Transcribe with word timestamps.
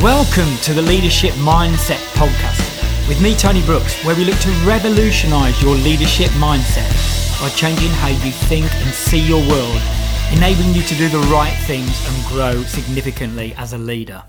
Welcome 0.00 0.56
to 0.62 0.74
the 0.74 0.82
Leadership 0.82 1.32
Mindset 1.34 1.98
Podcast 2.14 3.08
with 3.08 3.20
me, 3.22 3.34
Tony 3.34 3.64
Brooks, 3.64 4.04
where 4.04 4.14
we 4.14 4.24
look 4.24 4.38
to 4.40 4.50
revolutionize 4.64 5.60
your 5.62 5.74
leadership 5.74 6.30
mindset 6.32 6.88
by 7.40 7.48
changing 7.50 7.90
how 7.90 8.08
you 8.08 8.30
think 8.30 8.66
and 8.76 8.94
see 8.94 9.18
your 9.18 9.40
world, 9.48 9.80
enabling 10.32 10.74
you 10.74 10.82
to 10.82 10.94
do 10.94 11.08
the 11.08 11.18
right 11.30 11.56
things 11.66 12.06
and 12.06 12.26
grow 12.26 12.62
significantly 12.64 13.54
as 13.56 13.72
a 13.72 13.78
leader. 13.78 14.22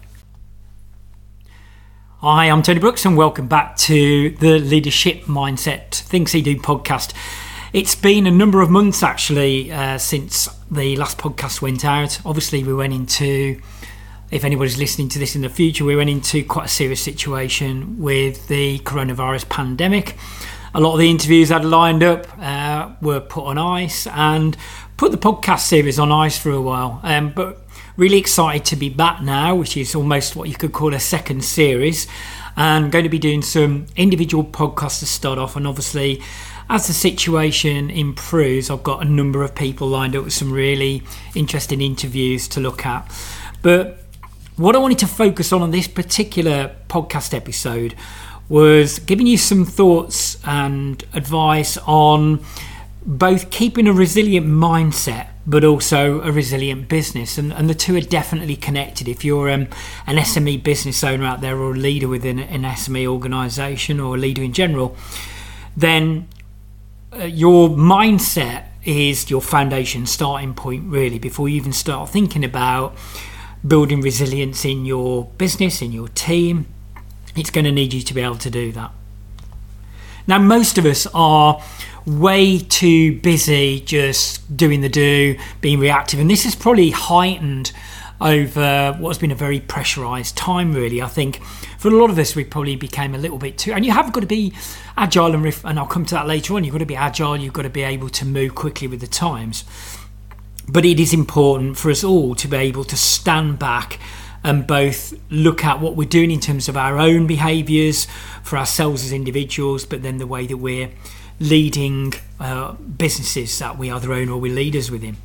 Hi, 2.22 2.50
I'm 2.50 2.64
Tony 2.64 2.80
Brooks, 2.80 3.06
and 3.06 3.16
welcome 3.16 3.48
back 3.48 3.78
to 3.78 4.32
the 4.32 4.60
Leadership 4.60 5.24
Mindset 5.24 5.94
Think 5.94 6.30
See 6.30 6.42
Do 6.42 6.58
podcast. 6.58 7.14
It's 7.74 7.96
been 7.96 8.26
a 8.26 8.32
number 8.32 8.62
of 8.62 8.70
months 8.70 9.04
actually 9.04 9.72
uh, 9.72 9.98
since 9.98 10.50
the 10.72 10.96
last 10.96 11.18
podcast 11.18 11.62
went 11.62 11.84
out. 11.84 12.20
Obviously, 12.26 12.64
we 12.64 12.74
went 12.74 12.94
into 12.94 13.62
if 14.32 14.44
anybody's 14.44 14.78
listening 14.78 15.10
to 15.10 15.20
this 15.20 15.36
in 15.36 15.42
the 15.42 15.50
future, 15.50 15.84
we 15.84 15.96
went 15.96 16.10
into 16.10 16.44
quite 16.44 16.66
a 16.66 16.70
serious 16.70 17.02
situation 17.02 18.00
with 18.00 18.48
the 18.48 18.80
coronavirus 18.80 19.50
pandemic. 19.50 20.16
A 20.76 20.80
lot 20.80 20.94
of 20.94 21.00
the 21.00 21.10
interviews 21.10 21.52
I'd 21.52 21.66
lined 21.66 22.04
up 22.04 22.28
uh, 22.40 22.92
were 23.02 23.20
put 23.20 23.46
on 23.46 23.58
ice 23.58 24.06
and 24.06 24.56
put 24.98 25.12
the 25.12 25.18
podcast 25.18 25.62
series 25.62 25.98
on 25.98 26.12
ice 26.12 26.38
for 26.38 26.52
a 26.52 26.62
while. 26.62 27.00
Um, 27.02 27.32
but 27.34 27.66
really 27.98 28.18
excited 28.18 28.66
to 28.66 28.76
be 28.76 28.90
back 28.90 29.22
now, 29.24 29.56
which 29.56 29.76
is 29.76 29.96
almost 29.96 30.36
what 30.36 30.48
you 30.48 30.56
could 30.56 30.74
call 30.74 30.94
a 30.94 31.00
second 31.00 31.44
series. 31.44 32.08
And 32.60 32.92
going 32.92 33.06
to 33.06 33.10
be 33.10 33.20
doing 33.20 33.42
some 33.42 33.88
individual 33.96 34.44
podcasts 34.44 35.00
to 35.00 35.06
start 35.06 35.40
off, 35.40 35.56
and 35.56 35.66
obviously 35.66 36.22
as 36.70 36.86
the 36.86 36.94
situation 36.94 37.90
improves, 37.90 38.70
I've 38.70 38.84
got 38.84 39.02
a 39.02 39.10
number 39.10 39.44
of 39.44 39.56
people 39.56 39.88
lined 39.88 40.16
up 40.16 40.26
with 40.26 40.34
some 40.34 40.52
really 40.52 41.02
interesting 41.34 41.82
interviews 41.82 42.48
to 42.50 42.60
look 42.60 42.86
at. 42.86 43.12
But 43.64 44.04
what 44.56 44.76
I 44.76 44.80
wanted 44.80 45.00
to 45.00 45.08
focus 45.08 45.52
on 45.52 45.64
on 45.64 45.72
this 45.72 45.88
particular 45.88 46.76
podcast 46.88 47.34
episode 47.34 47.96
was 48.50 49.00
giving 49.00 49.26
you 49.26 49.38
some 49.38 49.66
thoughts 49.66 50.38
and 50.46 51.04
advice 51.14 51.78
on 51.88 52.44
both 53.04 53.50
keeping 53.50 53.88
a 53.88 53.94
resilient 53.94 54.46
mindset 54.46 55.29
but 55.50 55.64
also 55.64 56.22
a 56.22 56.32
resilient 56.32 56.88
business. 56.88 57.38
And, 57.40 57.52
and 57.52 57.68
the 57.68 57.74
two 57.74 57.96
are 57.96 58.02
definitely 58.02 58.56
connected. 58.56 59.08
If 59.08 59.26
you're 59.26 59.50
um, 59.50 59.68
an 60.06 60.18
sme 60.18 60.62
business 60.64 61.04
owner 61.04 61.26
out 61.26 61.42
there 61.42 61.58
or 61.58 61.74
a 61.74 61.78
leader 61.78 62.08
within 62.08 62.38
an 62.38 62.62
sme 62.62 63.08
organization 63.08 64.00
or 64.00 64.16
a 64.16 64.18
leader 64.20 64.44
in 64.44 64.54
general 64.54 64.96
then 65.76 66.28
uh, 67.14 67.24
your 67.24 67.70
mindset 67.70 68.66
is 68.84 69.30
your 69.30 69.42
foundation 69.42 70.06
starting 70.06 70.54
point 70.54 70.86
really 70.86 71.20
before 71.20 71.50
you 71.50 71.56
even 71.56 71.74
start 71.74 72.10
thinking 72.10 72.44
about 72.44 72.96
building 73.66 74.02
resilience 74.02 74.64
in 74.64 74.86
your 74.86 75.26
business, 75.38 75.82
in 75.82 75.92
your 75.92 76.08
team, 76.10 76.66
it's 77.36 77.50
going 77.50 77.66
to 77.66 77.72
need 77.72 77.94
you 77.94 78.02
to 78.02 78.14
be 78.14 78.22
able 78.22 78.38
to 78.38 78.50
do 78.50 78.72
that. 78.72 78.92
Now, 80.28 80.40
most 80.40 80.78
of 80.78 80.86
us 80.86 81.08
are 81.14 81.62
way 82.18 82.58
too 82.58 83.20
busy 83.20 83.82
just 83.82 84.58
doing 84.58 84.82
the 84.82 84.90
do, 84.90 85.38
being 85.62 85.80
reactive, 85.80 86.20
and 86.20 86.30
this 86.30 86.46
is 86.46 86.56
probably 86.56 86.90
heightened 86.90 87.72
over 88.22 88.96
what's 89.00 89.18
been 89.18 89.32
a 89.32 89.36
very 89.36 89.60
pressurized 89.60 90.36
time, 90.36 90.74
really. 90.74 91.02
I 91.02 91.08
think 91.08 91.42
for 91.78 91.88
a 91.88 91.92
lot 91.92 92.10
of 92.10 92.18
us, 92.18 92.36
we 92.36 92.44
probably 92.44 92.76
became 92.76 93.16
a 93.16 93.18
little 93.18 93.38
bit 93.38 93.58
too, 93.58 93.72
and 93.74 93.86
you 93.86 93.92
have 93.92 94.12
got 94.12 94.22
to 94.22 94.28
be 94.28 94.54
agile 94.98 95.34
and, 95.34 95.44
ref- 95.44 95.64
and 95.64 95.80
I'll 95.80 95.86
come 95.86 96.06
to 96.06 96.16
that 96.16 96.28
later 96.28 96.56
on. 96.56 96.64
You've 96.64 96.74
got 96.74 96.80
to 96.80 96.86
be 96.86 96.96
agile, 96.96 97.38
you've 97.38 97.54
got 97.54 97.62
to 97.62 97.70
be 97.70 97.84
able 97.84 98.10
to 98.10 98.26
move 98.26 98.56
quickly 98.56 98.88
with 98.88 99.02
the 99.02 99.08
times. 99.08 99.64
But 100.68 100.86
it 100.86 101.00
is 101.00 101.14
important 101.14 101.78
for 101.78 101.90
us 101.90 102.04
all 102.04 102.36
to 102.36 102.48
be 102.48 102.58
able 102.58 102.84
to 102.86 102.98
stand 102.98 103.60
back 103.60 104.00
and 104.44 104.66
both 104.66 105.14
look 105.30 105.66
at 105.66 105.80
what 105.80 105.96
we're 105.96 106.08
doing 106.08 106.32
in 106.32 106.40
terms 106.40 106.70
of 106.70 106.78
our 106.78 106.98
own 106.98 107.28
behaviours 107.28 108.08
for 108.44 108.58
ourselves 108.58 109.04
as 109.04 109.12
individuals, 109.12 109.86
but 109.86 110.02
then 110.02 110.18
the 110.18 110.28
way 110.28 110.48
that 110.48 110.58
we're 110.58 110.90
leading 111.40 112.14
uh, 112.40 112.74
businesses 112.74 113.58
that 113.60 113.78
we 113.78 113.90
are 113.90 114.00
their 114.00 114.14
own 114.14 114.30
or 114.30 114.40
we're 114.40 114.54
leaders 114.54 114.92
within. 114.92 115.18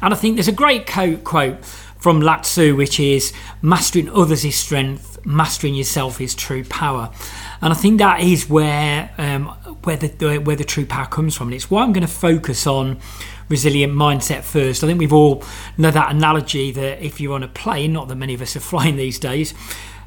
And 0.00 0.12
I 0.12 0.16
think 0.16 0.36
there's 0.36 0.48
a 0.48 0.52
great 0.52 0.86
quote 0.86 1.64
from 2.04 2.20
Lao 2.20 2.36
Tzu, 2.36 2.76
which 2.76 3.00
is 3.00 3.32
mastering 3.62 4.10
others 4.10 4.44
is 4.44 4.56
strength, 4.56 5.18
mastering 5.24 5.74
yourself 5.74 6.20
is 6.20 6.34
true 6.34 6.62
power. 6.64 7.10
And 7.62 7.72
I 7.72 7.76
think 7.76 7.98
that 7.98 8.20
is 8.20 8.48
where 8.48 9.10
um, 9.16 9.46
where 9.84 9.96
the 9.96 10.38
where 10.38 10.56
the 10.56 10.64
true 10.64 10.84
power 10.84 11.06
comes 11.06 11.34
from. 11.34 11.48
And 11.48 11.54
it's 11.54 11.70
why 11.70 11.82
I'm 11.82 11.92
going 11.92 12.06
to 12.06 12.12
focus 12.12 12.66
on 12.66 12.98
resilient 13.48 13.94
mindset 13.94 14.42
first. 14.42 14.84
I 14.84 14.86
think 14.86 14.98
we've 14.98 15.12
all 15.12 15.42
know 15.78 15.90
that 15.90 16.10
analogy 16.12 16.70
that 16.72 17.02
if 17.02 17.20
you're 17.20 17.34
on 17.34 17.42
a 17.42 17.48
plane, 17.48 17.92
not 17.92 18.08
that 18.08 18.16
many 18.16 18.34
of 18.34 18.42
us 18.42 18.54
are 18.56 18.60
flying 18.72 18.96
these 18.96 19.18
days, 19.18 19.54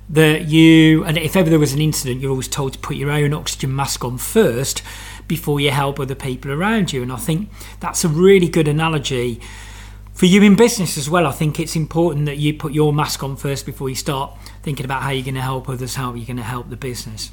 that 0.10 0.48
you 0.48 1.04
and 1.04 1.18
if 1.18 1.36
ever 1.36 1.50
there 1.50 1.60
was 1.60 1.74
an 1.74 1.82
incident, 1.82 2.22
you're 2.22 2.32
always 2.32 2.48
told 2.48 2.74
to 2.74 2.80
put 2.80 2.96
your 2.96 3.12
own 3.12 3.34
oxygen 3.34 3.76
mask 3.76 4.04
on 4.06 4.18
first 4.18 4.82
before 5.28 5.60
you 5.60 5.72
help 5.72 6.00
other 6.00 6.16
people 6.16 6.52
around 6.52 6.94
you. 6.94 7.02
And 7.02 7.12
I 7.12 7.18
think 7.18 7.50
that's 7.80 8.04
a 8.06 8.08
really 8.08 8.48
good 8.48 8.68
analogy 8.68 9.42
for 10.14 10.26
you 10.26 10.42
in 10.42 10.56
business 10.56 10.98
as 10.98 11.10
well. 11.10 11.28
I 11.28 11.32
think 11.32 11.60
it's 11.60 11.76
important 11.76 12.26
that 12.26 12.38
you 12.38 12.54
put 12.54 12.74
your 12.74 12.94
mask 12.94 13.22
on 13.24 13.36
first 13.36 13.66
before 13.66 13.90
you 13.90 13.96
start 13.96 14.36
thinking 14.64 14.86
about 14.86 15.04
how 15.04 15.12
you're 15.12 15.26
going 15.26 15.36
to 15.36 15.42
help 15.42 15.70
others, 15.70 15.96
how 15.96 16.14
you're 16.14 16.26
going 16.26 16.38
to 16.38 16.44
help 16.44 16.70
the 16.70 16.78
business. 16.78 17.32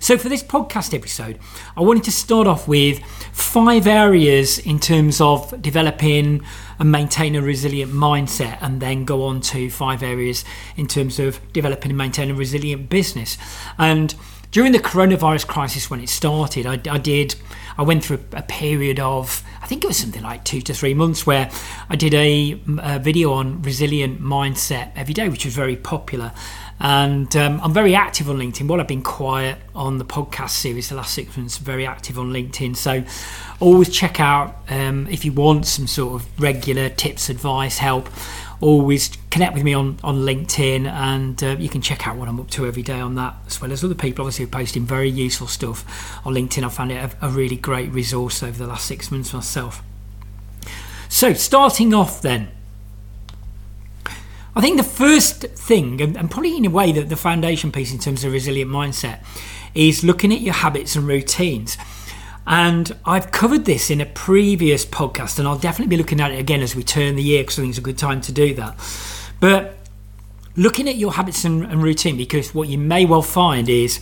So, 0.00 0.16
for 0.16 0.28
this 0.28 0.42
podcast 0.42 0.94
episode, 0.94 1.38
I 1.76 1.80
wanted 1.80 2.04
to 2.04 2.12
start 2.12 2.46
off 2.46 2.68
with 2.68 3.02
five 3.32 3.86
areas 3.86 4.58
in 4.58 4.78
terms 4.78 5.20
of 5.20 5.60
developing 5.60 6.42
and 6.78 6.92
maintain 6.92 7.34
a 7.34 7.42
resilient 7.42 7.92
mindset, 7.92 8.58
and 8.60 8.80
then 8.80 9.04
go 9.04 9.24
on 9.24 9.40
to 9.40 9.70
five 9.70 10.02
areas 10.02 10.44
in 10.76 10.86
terms 10.86 11.18
of 11.18 11.40
developing 11.52 11.90
and 11.90 11.98
maintaining 11.98 12.36
a 12.36 12.38
resilient 12.38 12.88
business. 12.88 13.36
And 13.76 14.14
during 14.50 14.72
the 14.72 14.78
coronavirus 14.78 15.46
crisis, 15.46 15.90
when 15.90 16.00
it 16.00 16.08
started, 16.08 16.64
I, 16.64 16.80
I 16.90 16.98
did, 16.98 17.34
I 17.76 17.82
went 17.82 18.04
through 18.04 18.20
a, 18.32 18.38
a, 18.38 18.42
period 18.42 18.98
of, 18.98 19.42
I 19.60 19.66
think 19.66 19.84
it 19.84 19.88
was 19.88 19.98
something 19.98 20.22
like 20.22 20.44
two 20.44 20.62
to 20.62 20.72
three 20.72 20.94
months, 20.94 21.26
where 21.26 21.50
I 21.90 21.96
did 21.96 22.14
a, 22.14 22.60
a 22.78 22.98
video 22.98 23.32
on 23.32 23.60
resilient 23.62 24.22
mindset 24.22 24.92
every 24.96 25.12
day, 25.12 25.28
which 25.28 25.44
was 25.44 25.54
very 25.54 25.76
popular. 25.76 26.32
And 26.80 27.34
um, 27.36 27.60
I'm 27.62 27.72
very 27.72 27.94
active 27.94 28.30
on 28.30 28.38
LinkedIn. 28.38 28.68
While 28.68 28.80
I've 28.80 28.86
been 28.86 29.02
quiet 29.02 29.58
on 29.74 29.98
the 29.98 30.04
podcast 30.04 30.50
series 30.50 30.88
the 30.88 30.94
last 30.94 31.12
six 31.12 31.36
months, 31.36 31.58
very 31.58 31.84
active 31.86 32.18
on 32.18 32.32
LinkedIn. 32.32 32.76
So 32.76 33.04
always 33.58 33.88
check 33.88 34.20
out 34.20 34.56
um, 34.68 35.08
if 35.08 35.24
you 35.24 35.32
want 35.32 35.66
some 35.66 35.88
sort 35.88 36.20
of 36.20 36.40
regular 36.40 36.88
tips, 36.88 37.28
advice, 37.28 37.78
help. 37.78 38.08
Always 38.60 39.16
connect 39.30 39.54
with 39.54 39.62
me 39.64 39.74
on, 39.74 39.98
on 40.02 40.18
LinkedIn 40.18 40.86
and 40.86 41.42
uh, 41.42 41.56
you 41.58 41.68
can 41.68 41.80
check 41.80 42.06
out 42.06 42.16
what 42.16 42.28
I'm 42.28 42.40
up 42.40 42.50
to 42.50 42.66
every 42.66 42.82
day 42.82 43.00
on 43.00 43.14
that, 43.16 43.36
as 43.46 43.60
well 43.60 43.72
as 43.72 43.84
other 43.84 43.94
people 43.94 44.24
obviously 44.24 44.46
posting 44.46 44.84
very 44.84 45.08
useful 45.08 45.46
stuff 45.46 46.26
on 46.26 46.34
LinkedIn. 46.34 46.64
I 46.64 46.68
found 46.68 46.92
it 46.92 46.96
a, 46.96 47.26
a 47.26 47.30
really 47.30 47.56
great 47.56 47.90
resource 47.90 48.42
over 48.42 48.58
the 48.58 48.66
last 48.66 48.86
six 48.86 49.10
months 49.10 49.32
myself. 49.32 49.82
So, 51.08 51.32
starting 51.32 51.94
off 51.94 52.20
then, 52.20 52.48
I 54.58 54.60
think 54.60 54.76
the 54.76 54.82
first 54.82 55.42
thing, 55.42 56.00
and 56.00 56.28
probably 56.28 56.56
in 56.56 56.66
a 56.66 56.70
way 56.70 56.90
that 56.90 57.08
the 57.08 57.14
foundation 57.14 57.70
piece 57.70 57.92
in 57.92 58.00
terms 58.00 58.24
of 58.24 58.32
resilient 58.32 58.68
mindset, 58.68 59.24
is 59.72 60.02
looking 60.02 60.32
at 60.32 60.40
your 60.40 60.52
habits 60.52 60.96
and 60.96 61.06
routines. 61.06 61.78
And 62.44 62.90
I've 63.04 63.30
covered 63.30 63.66
this 63.66 63.88
in 63.88 64.00
a 64.00 64.06
previous 64.06 64.84
podcast, 64.84 65.38
and 65.38 65.46
I'll 65.46 65.60
definitely 65.60 65.94
be 65.94 65.96
looking 65.96 66.20
at 66.20 66.32
it 66.32 66.40
again 66.40 66.60
as 66.60 66.74
we 66.74 66.82
turn 66.82 67.14
the 67.14 67.22
year 67.22 67.44
because 67.44 67.60
I 67.60 67.62
think 67.62 67.70
it's 67.70 67.78
a 67.78 67.82
good 67.82 67.98
time 67.98 68.20
to 68.22 68.32
do 68.32 68.52
that. 68.54 68.76
But 69.38 69.76
looking 70.56 70.88
at 70.88 70.96
your 70.96 71.12
habits 71.12 71.44
and, 71.44 71.62
and, 71.62 71.80
routine, 71.80 72.16
because 72.16 72.52
what 72.52 72.68
you 72.68 72.78
may 72.78 73.04
well 73.04 73.22
find 73.22 73.68
is 73.68 74.00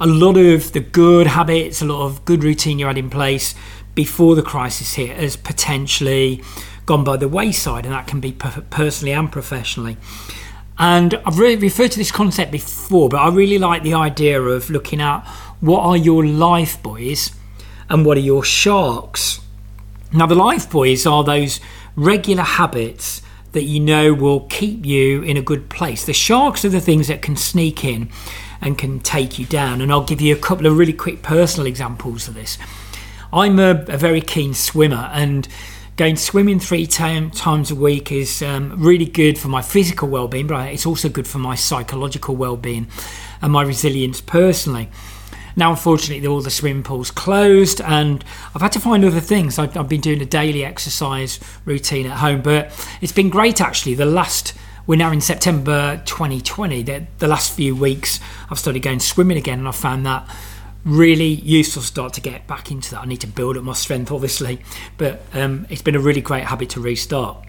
a 0.00 0.06
lot 0.06 0.38
of 0.38 0.72
the 0.72 0.80
good 0.80 1.26
habits, 1.26 1.82
a 1.82 1.84
lot 1.84 2.06
of 2.06 2.24
good 2.24 2.42
routine 2.42 2.78
you 2.78 2.86
had 2.86 2.96
in 2.96 3.10
place 3.10 3.54
before 3.94 4.34
the 4.36 4.42
crisis 4.42 4.94
hit 4.94 5.18
has 5.18 5.36
potentially 5.36 6.42
gone 6.88 7.04
by 7.04 7.18
the 7.18 7.28
wayside, 7.28 7.84
and 7.84 7.92
that 7.92 8.06
can 8.06 8.18
be 8.18 8.32
personally 8.32 9.12
and 9.12 9.30
professionally. 9.30 9.98
And 10.78 11.20
I've 11.26 11.38
really 11.38 11.56
referred 11.56 11.92
to 11.92 11.98
this 11.98 12.10
concept 12.10 12.50
before, 12.50 13.10
but 13.10 13.18
I 13.18 13.28
really 13.28 13.58
like 13.58 13.82
the 13.82 13.92
idea 13.92 14.40
of 14.40 14.70
looking 14.70 15.00
at 15.00 15.20
what 15.60 15.82
are 15.82 15.96
your 15.96 16.24
life 16.24 16.82
buoys 16.82 17.32
and 17.90 18.06
what 18.06 18.16
are 18.16 18.20
your 18.32 18.42
sharks. 18.42 19.40
Now, 20.14 20.26
the 20.26 20.34
life 20.34 20.70
buoys 20.70 21.06
are 21.06 21.22
those 21.22 21.60
regular 21.94 22.42
habits 22.42 23.20
that 23.52 23.64
you 23.64 23.80
know 23.80 24.14
will 24.14 24.40
keep 24.48 24.86
you 24.86 25.22
in 25.22 25.36
a 25.36 25.42
good 25.42 25.68
place. 25.68 26.06
The 26.06 26.14
sharks 26.14 26.64
are 26.64 26.70
the 26.70 26.80
things 26.80 27.08
that 27.08 27.20
can 27.20 27.36
sneak 27.36 27.84
in 27.84 28.08
and 28.62 28.78
can 28.78 29.00
take 29.00 29.38
you 29.38 29.44
down. 29.44 29.82
And 29.82 29.92
I'll 29.92 30.04
give 30.04 30.22
you 30.22 30.34
a 30.34 30.38
couple 30.38 30.66
of 30.66 30.78
really 30.78 30.94
quick 30.94 31.22
personal 31.22 31.66
examples 31.66 32.28
of 32.28 32.34
this. 32.34 32.56
I'm 33.30 33.58
a, 33.58 33.84
a 33.88 33.98
very 33.98 34.22
keen 34.22 34.54
swimmer, 34.54 35.10
and 35.12 35.46
going 35.98 36.16
swimming 36.16 36.60
three 36.60 36.86
times 36.86 37.72
a 37.72 37.74
week 37.74 38.12
is 38.12 38.40
um, 38.40 38.72
really 38.80 39.04
good 39.04 39.36
for 39.36 39.48
my 39.48 39.60
physical 39.60 40.08
well-being 40.08 40.46
but 40.46 40.72
it's 40.72 40.86
also 40.86 41.08
good 41.08 41.26
for 41.26 41.38
my 41.38 41.56
psychological 41.56 42.36
well-being 42.36 42.86
and 43.42 43.52
my 43.52 43.62
resilience 43.62 44.20
personally 44.20 44.88
Now, 45.56 45.70
unfortunately, 45.70 46.24
all 46.28 46.40
the 46.40 46.50
swimming 46.50 46.84
pools 46.84 47.10
closed, 47.10 47.80
and 47.80 48.24
I've 48.54 48.62
had 48.62 48.70
to 48.72 48.80
find 48.80 49.04
other 49.04 49.18
things. 49.18 49.58
I've, 49.58 49.76
I've 49.76 49.88
been 49.88 50.00
doing 50.00 50.22
a 50.22 50.24
daily 50.24 50.64
exercise 50.64 51.40
routine 51.64 52.06
at 52.06 52.18
home, 52.18 52.42
but 52.42 52.70
it's 53.00 53.10
been 53.10 53.28
great 53.28 53.60
actually. 53.60 53.94
The 53.94 54.06
last 54.06 54.54
we're 54.86 54.96
now 54.96 55.10
in 55.10 55.20
September 55.20 56.00
2020. 56.06 56.82
The, 56.84 57.06
the 57.18 57.26
last 57.26 57.52
few 57.54 57.74
weeks, 57.74 58.20
I've 58.48 58.58
started 58.60 58.82
going 58.82 59.00
swimming 59.00 59.36
again, 59.36 59.58
and 59.58 59.66
I 59.66 59.72
found 59.72 60.06
that 60.06 60.30
really 60.88 61.26
useful 61.26 61.82
start 61.82 62.14
to 62.14 62.20
get 62.20 62.46
back 62.46 62.70
into 62.70 62.90
that. 62.92 63.02
I 63.02 63.04
need 63.04 63.20
to 63.20 63.26
build 63.26 63.56
up 63.56 63.64
my 63.64 63.74
strength, 63.74 64.10
obviously, 64.10 64.60
but 64.96 65.20
um, 65.34 65.66
it's 65.68 65.82
been 65.82 65.94
a 65.94 66.00
really 66.00 66.20
great 66.20 66.44
habit 66.44 66.70
to 66.70 66.80
restart. 66.80 67.44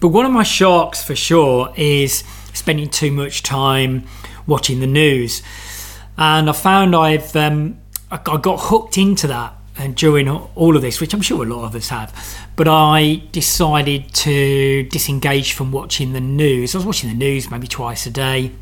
But 0.00 0.08
one 0.08 0.24
of 0.24 0.32
my 0.32 0.42
sharks 0.42 1.04
for 1.04 1.14
sure 1.14 1.72
is 1.76 2.24
spending 2.54 2.88
too 2.88 3.12
much 3.12 3.42
time 3.42 4.04
watching 4.46 4.80
the 4.80 4.86
news, 4.86 5.42
and 6.16 6.48
I 6.48 6.52
found 6.52 6.96
I've 6.96 7.36
um, 7.36 7.78
I 8.10 8.16
got 8.16 8.58
hooked 8.60 8.96
into 8.96 9.26
that 9.26 9.54
and 9.76 9.94
during 9.94 10.28
all 10.28 10.76
of 10.76 10.82
this, 10.82 11.00
which 11.00 11.14
I'm 11.14 11.22
sure 11.22 11.42
a 11.42 11.46
lot 11.46 11.64
of 11.64 11.74
us 11.74 11.88
have, 11.88 12.14
but 12.56 12.68
I 12.68 13.22
decided 13.32 14.12
to 14.14 14.82
disengage 14.84 15.52
from 15.52 15.72
watching 15.72 16.12
the 16.12 16.20
news. 16.20 16.74
I 16.74 16.78
was 16.78 16.86
watching 16.86 17.08
the 17.08 17.16
news 17.16 17.50
maybe 17.50 17.66
twice 17.66 18.04
a 18.06 18.10
day. 18.10 18.52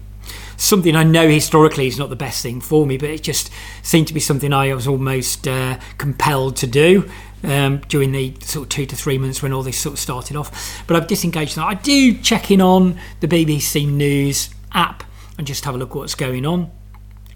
Something 0.60 0.96
I 0.96 1.04
know 1.04 1.28
historically 1.28 1.86
is 1.86 1.98
not 1.98 2.10
the 2.10 2.16
best 2.16 2.42
thing 2.42 2.60
for 2.60 2.84
me, 2.84 2.98
but 2.98 3.08
it 3.08 3.22
just 3.22 3.48
seemed 3.82 4.08
to 4.08 4.14
be 4.14 4.18
something 4.18 4.52
I 4.52 4.74
was 4.74 4.88
almost 4.88 5.46
uh, 5.46 5.78
compelled 5.98 6.56
to 6.56 6.66
do 6.66 7.08
um, 7.44 7.78
during 7.88 8.10
the 8.10 8.34
sort 8.40 8.64
of 8.64 8.68
two 8.68 8.84
to 8.86 8.96
three 8.96 9.18
months 9.18 9.40
when 9.40 9.52
all 9.52 9.62
this 9.62 9.78
sort 9.78 9.92
of 9.92 10.00
started 10.00 10.36
off. 10.36 10.82
But 10.88 10.96
I've 10.96 11.06
disengaged 11.06 11.54
that. 11.54 11.64
I 11.64 11.74
do 11.74 12.12
check 12.18 12.50
in 12.50 12.60
on 12.60 12.98
the 13.20 13.28
BBC 13.28 13.88
News 13.88 14.50
app 14.72 15.04
and 15.38 15.46
just 15.46 15.64
have 15.64 15.76
a 15.76 15.78
look 15.78 15.94
what's 15.94 16.16
going 16.16 16.44
on. 16.44 16.72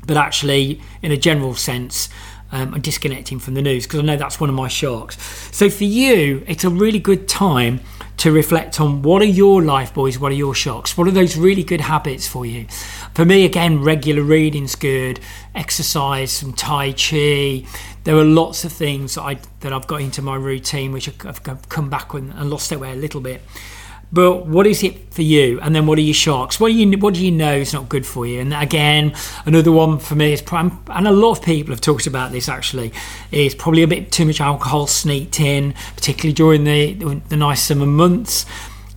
But 0.05 0.17
actually, 0.17 0.81
in 1.01 1.13
a 1.13 1.17
general 1.17 1.55
sense, 1.55 2.09
um, 2.53 2.75
and 2.75 2.83
disconnecting 2.83 3.39
from 3.39 3.55
the 3.55 3.63
news 3.63 3.87
because 3.87 4.01
I 4.01 4.03
know 4.03 4.17
that's 4.17 4.39
one 4.39 4.49
of 4.49 4.55
my 4.55 4.69
sharks. 4.69 5.19
So 5.55 5.69
for 5.69 5.85
you, 5.85 6.45
it's 6.47 6.65
a 6.65 6.71
really 6.71 6.99
good 6.99 7.27
time 7.27 7.81
to 8.19 8.31
reflect 8.31 8.79
on 8.79 9.03
what 9.03 9.23
are 9.23 9.27
your 9.27 9.63
life 9.63 9.95
buoys, 9.95 10.19
what 10.19 10.31
are 10.31 10.37
your 10.37 10.55
sharks, 10.55 10.97
what 10.97 11.09
are 11.09 11.13
those 11.13 11.37
really 11.37 11.65
good 11.65 11.81
habits 11.81 12.29
for 12.29 12.47
you. 12.47 12.67
For 13.15 13.25
me, 13.25 13.45
again, 13.45 13.83
regular 13.83 14.23
reading's 14.23 14.77
good, 14.77 15.19
exercise, 15.55 16.31
some 16.31 16.53
Tai 16.53 16.93
Chi. 16.93 17.65
There 18.05 18.17
are 18.17 18.25
lots 18.25 18.65
of 18.65 18.73
things 18.73 19.15
that 19.15 19.23
I 19.23 19.39
that 19.61 19.73
I've 19.73 19.87
got 19.87 20.03
into 20.03 20.23
my 20.23 20.37
routine, 20.37 20.93
which 20.93 21.09
I've 21.25 21.43
come 21.43 21.91
back 21.91 22.15
and 22.15 22.51
lost 22.51 22.71
their 22.71 22.79
way 22.79 22.93
a 22.93 22.97
little 22.97 23.21
bit. 23.21 23.43
But 24.13 24.47
what 24.47 24.67
is 24.67 24.83
it 24.83 25.13
for 25.13 25.23
you? 25.23 25.59
And 25.61 25.75
then 25.75 25.87
what 25.87 25.99
are 25.99 26.03
your 26.03 26.15
sharks? 26.15 26.61
What 26.61 26.69
do 26.69 26.75
you 26.75 26.99
what 26.99 27.15
do 27.15 27.25
you 27.25 27.31
know 27.31 27.55
is 27.55 27.73
not 27.73 27.89
good 27.89 28.07
for 28.07 28.27
you? 28.27 28.41
And 28.41 28.53
again, 28.53 29.15
another 29.47 29.73
one 29.73 29.99
for 29.99 30.15
me 30.15 30.35
is 30.35 30.43
and 30.51 31.09
a 31.09 31.13
lot 31.13 31.39
of 31.39 31.45
people 31.45 31.73
have 31.73 31.81
talked 31.81 32.07
about 32.07 32.31
this 32.31 32.49
actually 32.49 32.93
is 33.31 33.55
probably 33.55 33.83
a 33.83 33.89
bit 33.89 34.13
too 34.13 34.27
much 34.27 34.41
alcohol 34.41 34.87
sneaked 34.87 35.41
in, 35.41 35.75
particularly 35.97 36.35
during 36.35 36.65
the 36.65 37.21
the 37.29 37.37
nice 37.37 37.63
summer 37.63 37.87
months. 37.87 38.45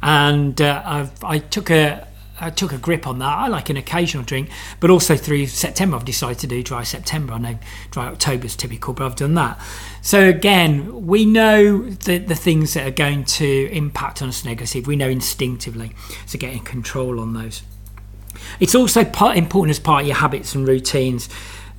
And 0.03 0.61
uh, 0.61 1.07
i 1.23 1.39
took 1.39 1.71
a 1.71 2.07
I 2.39 2.49
took 2.49 2.73
a 2.73 2.77
grip 2.77 3.07
on 3.07 3.19
that. 3.19 3.37
I 3.37 3.47
like 3.47 3.69
an 3.69 3.77
occasional 3.77 4.23
drink, 4.23 4.49
but 4.79 4.89
also 4.89 5.15
through 5.15 5.47
September, 5.47 5.95
I've 5.95 6.05
decided 6.05 6.39
to 6.39 6.47
do 6.47 6.61
dry 6.61 6.83
September. 6.83 7.33
I 7.33 7.37
know 7.37 7.59
dry 7.91 8.07
October 8.07 8.45
is 8.45 8.55
typical, 8.55 8.93
but 8.93 9.05
I've 9.05 9.15
done 9.15 9.35
that. 9.35 9.59
So 10.01 10.27
again, 10.27 11.05
we 11.07 11.25
know 11.25 11.89
the, 11.89 12.17
the 12.17 12.35
things 12.35 12.73
that 12.73 12.85
are 12.85 12.91
going 12.91 13.23
to 13.25 13.69
impact 13.71 14.21
on 14.21 14.29
us 14.29 14.43
negative. 14.43 14.85
We 14.85 14.95
know 14.95 15.09
instinctively. 15.09 15.93
So 16.25 16.37
getting 16.37 16.63
control 16.63 17.19
on 17.19 17.33
those. 17.33 17.63
It's 18.59 18.75
also 18.75 19.05
part, 19.05 19.37
important 19.37 19.71
as 19.71 19.79
part 19.79 20.01
of 20.01 20.07
your 20.07 20.17
habits 20.17 20.55
and 20.55 20.67
routines 20.67 21.29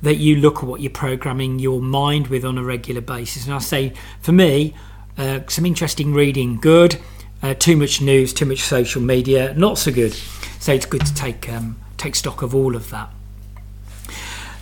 that 0.01 0.15
you 0.15 0.35
look 0.35 0.57
at 0.57 0.63
what 0.63 0.81
you're 0.81 0.91
programming 0.91 1.59
your 1.59 1.81
mind 1.81 2.27
with 2.27 2.43
on 2.43 2.57
a 2.57 2.63
regular 2.63 3.01
basis. 3.01 3.45
And 3.45 3.53
I 3.53 3.59
say, 3.59 3.93
for 4.21 4.31
me, 4.31 4.73
uh, 5.17 5.41
some 5.47 5.65
interesting 5.65 6.13
reading, 6.13 6.57
good. 6.57 6.99
Uh, 7.41 7.53
too 7.53 7.77
much 7.77 8.01
news, 8.01 8.33
too 8.33 8.45
much 8.45 8.59
social 8.59 9.01
media, 9.01 9.53
not 9.55 9.77
so 9.77 9.91
good. 9.91 10.13
So 10.59 10.73
it's 10.73 10.85
good 10.85 11.05
to 11.05 11.13
take 11.13 11.47
um, 11.49 11.77
take 11.97 12.15
stock 12.15 12.41
of 12.41 12.55
all 12.55 12.75
of 12.75 12.89
that. 12.89 13.09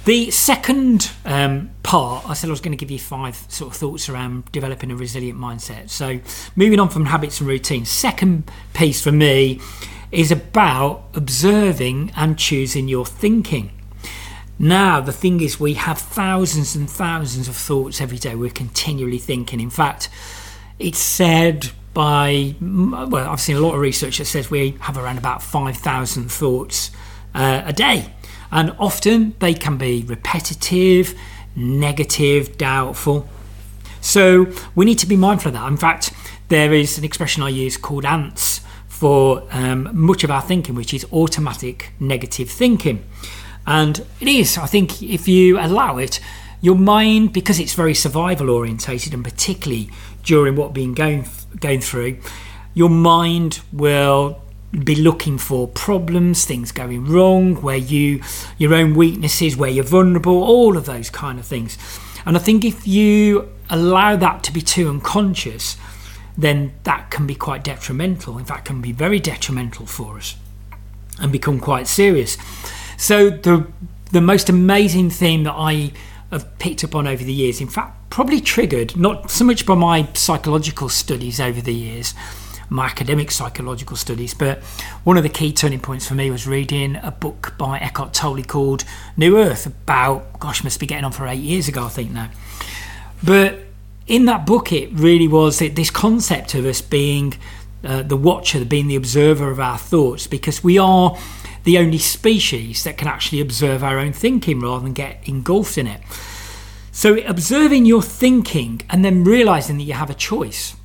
The 0.06 0.30
second 0.30 1.12
um, 1.26 1.72
part, 1.82 2.30
I 2.30 2.36
said 2.36 2.48
I 2.48 2.52
was 2.52 2.62
going 2.62 2.78
to 2.78 2.80
give 2.80 2.92
you 2.92 3.00
five 3.00 3.36
sort 3.50 3.72
of 3.74 3.78
thoughts 3.78 4.08
around 4.08 4.52
developing 4.52 4.92
a 4.92 4.96
resilient 4.96 5.40
mindset. 5.40 5.90
So, 5.90 6.20
moving 6.56 6.80
on 6.80 6.90
from 6.90 7.08
habits 7.08 7.40
and 7.40 7.50
routines, 7.50 7.90
second 7.90 8.52
piece 8.76 9.02
for 9.02 9.12
me 9.12 9.60
is 10.12 10.32
about 10.32 11.06
observing 11.16 12.12
and 12.16 12.38
choosing 12.38 12.88
your 12.88 13.06
thinking. 13.06 13.72
Now, 14.60 15.02
the 15.02 15.12
thing 15.12 15.42
is, 15.42 15.60
we 15.60 15.74
have 15.74 15.98
thousands 15.98 16.76
and 16.76 16.88
thousands 16.88 17.48
of 17.48 17.56
thoughts 17.56 18.00
every 18.00 18.20
day. 18.20 18.36
We're 18.36 18.52
continually 18.52 19.18
thinking. 19.18 19.60
In 19.60 19.72
fact, 19.72 20.08
it's 20.78 21.00
said 21.00 21.72
by, 21.96 22.54
well, 22.62 23.28
I've 23.28 23.42
seen 23.42 23.56
a 23.56 23.60
lot 23.60 23.74
of 23.74 23.80
research 23.80 24.20
that 24.20 24.26
says 24.26 24.52
we 24.52 24.78
have 24.82 24.98
around 24.98 25.18
about 25.18 25.42
5,000 25.42 26.30
thoughts 26.30 26.92
uh, 27.34 27.64
a 27.66 27.74
day. 27.74 28.14
And 28.52 28.76
often 28.78 29.34
they 29.40 29.56
can 29.56 29.78
be 29.78 30.04
repetitive, 30.04 31.16
negative, 31.56 32.60
doubtful. 32.60 33.28
So 34.02 34.54
we 34.76 34.86
need 34.86 35.00
to 35.00 35.08
be 35.08 35.16
mindful 35.16 35.50
of 35.50 35.54
that. 35.54 35.68
In 35.68 35.78
fact, 35.78 36.14
there 36.50 36.74
is 36.74 37.00
an 37.00 37.04
expression 37.04 37.42
I 37.42 37.50
use 37.50 37.78
called 37.78 38.06
ants 38.06 38.62
for 38.88 39.48
um, 39.52 39.90
much 39.94 40.24
of 40.24 40.30
our 40.30 40.42
thinking, 40.42 40.76
which 40.76 40.94
is 40.94 41.08
automatic 41.12 41.94
negative 42.00 42.50
thinking. 42.50 43.04
And 43.66 44.06
it 44.20 44.28
is, 44.28 44.58
I 44.58 44.68
think, 44.68 45.02
if 45.02 45.28
you 45.28 45.60
allow 45.60 45.98
it, 45.98 46.20
your 46.62 46.76
mind, 46.76 47.34
because 47.34 47.60
it's 47.60 47.74
very 47.74 47.94
survival 47.94 48.50
orientated, 48.50 49.14
and 49.14 49.24
particularly 49.24 49.90
during 50.26 50.56
what 50.56 50.74
being 50.74 50.94
going 50.94 51.26
going 51.60 51.82
through, 51.82 52.18
your 52.74 52.90
mind 52.90 53.62
will 53.72 54.42
be 54.84 54.96
looking 54.96 55.38
for 55.38 55.68
problems, 55.70 56.44
things 56.44 56.72
going 56.72 57.06
wrong, 57.06 57.56
where 57.62 57.78
you 57.78 58.22
your 58.58 58.74
own 58.74 58.96
weaknesses, 58.96 59.56
where 59.56 59.70
you're 59.70 59.86
vulnerable, 59.86 60.44
all 60.44 60.76
of 60.76 60.86
those 60.86 61.10
kind 61.10 61.40
of 61.40 61.46
things. 61.46 61.78
And 62.26 62.36
I 62.36 62.40
think 62.40 62.66
if 62.66 62.88
you 62.88 63.50
allow 63.70 64.16
that 64.16 64.44
to 64.44 64.52
be 64.52 64.62
too 64.62 64.90
unconscious, 64.90 65.78
then 66.38 66.74
that 66.84 67.12
can 67.12 67.26
be 67.26 67.36
quite 67.36 67.64
detrimental. 67.64 68.38
In 68.38 68.46
fact, 68.46 68.66
can 68.66 68.82
be 68.82 68.92
very 68.92 69.20
detrimental 69.20 69.86
for 69.86 70.18
us 70.18 70.36
and 71.20 71.32
become 71.32 71.60
quite 71.60 71.88
serious. 71.88 72.38
So 72.98 73.30
the 73.30 73.68
the 74.12 74.22
most 74.22 74.50
amazing 74.50 75.10
thing 75.10 75.44
that 75.44 75.56
I 75.56 75.92
have 76.36 76.60
picked 76.60 76.84
up 76.84 76.96
on 76.96 77.08
over 77.08 77.24
the 77.24 77.34
years, 77.34 77.62
in 77.62 77.68
fact, 77.68 78.10
probably 78.10 78.40
triggered 78.40 78.96
not 78.96 79.32
so 79.32 79.44
much 79.44 79.66
by 79.66 79.76
my 79.76 80.08
psychological 80.14 80.90
studies 80.90 81.40
over 81.40 81.62
the 81.62 81.74
years, 81.74 82.14
my 82.70 82.86
academic 82.86 83.32
psychological 83.32 83.96
studies, 83.96 84.34
but 84.34 84.64
one 85.04 85.18
of 85.18 85.24
the 85.24 85.30
key 85.30 85.52
turning 85.54 85.80
points 85.80 86.08
for 86.08 86.16
me 86.16 86.32
was 86.32 86.48
reading 86.48 86.96
a 86.98 87.12
book 87.12 87.54
by 87.58 87.78
Eckhart 87.80 88.14
Tolle 88.14 88.44
called 88.44 88.84
New 89.18 89.38
Earth 89.38 89.66
about, 89.66 90.40
gosh, 90.40 90.64
must 90.64 90.80
be 90.80 90.86
getting 90.86 91.06
on 91.06 91.12
for 91.12 91.28
eight 91.28 91.42
years 91.42 91.68
ago, 91.68 91.86
I 91.86 91.90
think 91.90 92.12
now. 92.12 92.30
But 93.24 93.60
in 94.08 94.26
that 94.26 94.46
book, 94.46 94.72
it 94.72 94.90
really 94.94 95.28
was 95.28 95.60
this 95.60 95.90
concept 95.90 96.54
of 96.56 96.66
us 96.66 96.82
being 96.82 97.36
uh, 97.84 98.02
the 98.02 98.18
watcher, 98.18 98.66
being 98.66 98.88
the 98.88 98.96
observer 98.96 99.52
of 99.52 99.60
our 99.60 99.78
thoughts, 99.78 100.28
because 100.28 100.64
we 100.64 100.78
are 100.78 101.18
the 101.66 101.78
only 101.78 101.98
species 101.98 102.84
that 102.84 102.98
can 102.98 103.08
actually 103.08 103.42
observe 103.42 103.84
our 103.84 104.00
own 104.00 104.14
thinking 104.14 104.62
rather 104.62 104.84
than 104.84 104.94
get 104.94 105.20
engulfed 105.28 105.78
in 105.78 105.88
it. 105.88 106.02
So, 106.92 107.18
observing 107.26 107.86
your 107.86 108.02
thinking 108.02 108.82
and 108.90 109.04
then 109.04 109.26
realizing 109.26 109.78
that 109.78 109.84
you 109.84 109.94
have 109.94 110.10
a 110.10 110.14
choice, 110.14 110.78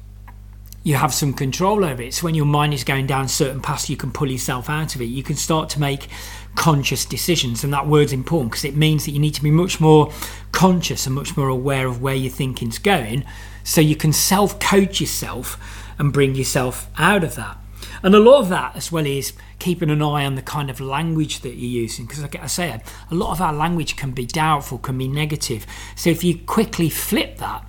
you 0.83 0.97
have 0.97 1.15
some 1.15 1.33
control 1.33 1.85
over 1.85 2.03
it. 2.03 2.15
So, 2.15 2.25
when 2.25 2.35
your 2.35 2.47
mind 2.47 2.75
is 2.75 2.83
going 2.83 3.07
down 3.07 3.29
certain 3.29 3.61
paths, 3.61 3.89
you 3.89 3.97
can 3.97 4.11
pull 4.11 4.31
yourself 4.31 4.69
out 4.69 4.97
of 4.97 5.03
it. 5.03 5.05
You 5.05 5.23
can 5.23 5.37
start 5.37 5.69
to 5.71 5.81
make 5.81 6.09
conscious 6.57 7.05
decisions. 7.05 7.63
And 7.63 7.73
that 7.73 7.87
word's 7.87 8.13
important 8.13 8.51
because 8.51 8.65
it 8.65 8.75
means 8.75 9.05
that 9.05 9.13
you 9.13 9.21
need 9.21 9.35
to 9.35 9.43
be 9.43 9.53
much 9.53 9.81
more 9.81 10.13
conscious 10.51 11.07
and 11.07 11.15
much 11.15 11.37
more 11.37 11.49
aware 11.49 11.87
of 11.87 12.03
where 12.03 12.15
your 12.15 12.33
thinking's 12.33 12.79
going 12.79 13.25
so 13.63 13.81
you 13.81 13.95
can 13.95 14.13
self 14.13 14.59
coach 14.59 15.01
yourself 15.01 15.59
and 15.99 16.13
bring 16.13 16.35
yourself 16.35 16.89
out 16.99 17.23
of 17.23 17.37
that. 17.37 17.59
And 18.03 18.15
a 18.15 18.21
lot 18.21 18.41
of 18.41 18.49
that, 18.49 18.77
as 18.77 18.91
well, 18.91 19.07
is 19.07 19.33
keeping 19.61 19.91
an 19.91 20.03
eye 20.03 20.27
on 20.27 20.35
the 20.35 20.43
kind 20.43 20.71
of 20.71 20.81
language 20.81 21.41
that 21.41 21.55
you're 21.55 21.83
using. 21.83 22.07
Because, 22.07 22.23
like 22.23 22.37
I 22.37 22.47
say, 22.47 22.81
a 23.11 23.15
lot 23.15 23.33
of 23.33 23.41
our 23.41 23.53
language 23.53 23.97
can 23.97 24.11
be 24.11 24.27
doubtful, 24.27 24.79
can 24.79 24.99
be 24.99 25.07
negative. 25.07 25.67
So, 25.95 26.11
if 26.11 26.25
you 26.25 26.39
quickly 26.39 26.91
flip 26.91 27.37
that 27.37 27.65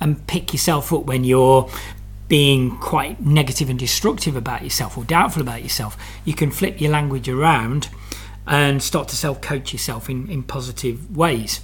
and 0.00 0.26
pick 0.26 0.52
yourself 0.52 0.92
up 0.92 1.04
when 1.04 1.24
you're 1.24 1.70
being 2.28 2.76
quite 2.78 3.20
negative 3.24 3.70
and 3.70 3.78
destructive 3.78 4.36
about 4.36 4.62
yourself 4.62 4.98
or 4.98 5.04
doubtful 5.04 5.40
about 5.40 5.62
yourself, 5.62 5.96
you 6.24 6.34
can 6.34 6.50
flip 6.50 6.80
your 6.80 6.90
language 6.90 7.28
around 7.28 7.88
and 8.46 8.82
start 8.82 9.08
to 9.08 9.16
self 9.16 9.40
coach 9.40 9.72
yourself 9.72 10.10
in, 10.10 10.28
in 10.30 10.42
positive 10.42 11.16
ways. 11.16 11.60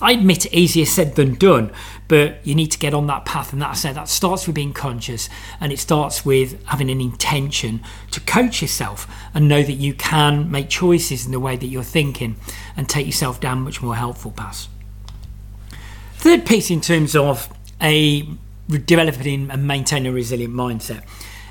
I 0.00 0.12
admit 0.12 0.52
easier 0.52 0.84
said 0.84 1.14
than 1.14 1.34
done, 1.34 1.72
but 2.12 2.46
you 2.46 2.54
need 2.54 2.66
to 2.66 2.78
get 2.78 2.92
on 2.92 3.06
that 3.06 3.24
path. 3.24 3.54
And 3.54 3.62
that 3.62 3.70
I 3.70 3.72
said 3.72 3.94
that 3.94 4.06
starts 4.06 4.46
with 4.46 4.54
being 4.54 4.74
conscious 4.74 5.30
and 5.58 5.72
it 5.72 5.78
starts 5.78 6.26
with 6.26 6.62
having 6.66 6.90
an 6.90 7.00
intention 7.00 7.80
to 8.10 8.20
coach 8.20 8.60
yourself 8.60 9.10
and 9.32 9.48
know 9.48 9.62
that 9.62 9.72
you 9.72 9.94
can 9.94 10.50
make 10.50 10.68
choices 10.68 11.24
in 11.24 11.32
the 11.32 11.40
way 11.40 11.56
that 11.56 11.68
you're 11.68 11.82
thinking 11.82 12.36
and 12.76 12.86
take 12.86 13.06
yourself 13.06 13.40
down 13.40 13.62
much 13.62 13.80
more 13.80 13.96
helpful 13.96 14.30
paths. 14.30 14.68
Third 16.16 16.44
piece 16.44 16.70
in 16.70 16.82
terms 16.82 17.16
of 17.16 17.50
a 17.80 18.28
developing 18.68 19.50
and 19.50 19.66
maintaining 19.66 20.12
a 20.12 20.12
resilient 20.12 20.52
mindset 20.52 21.04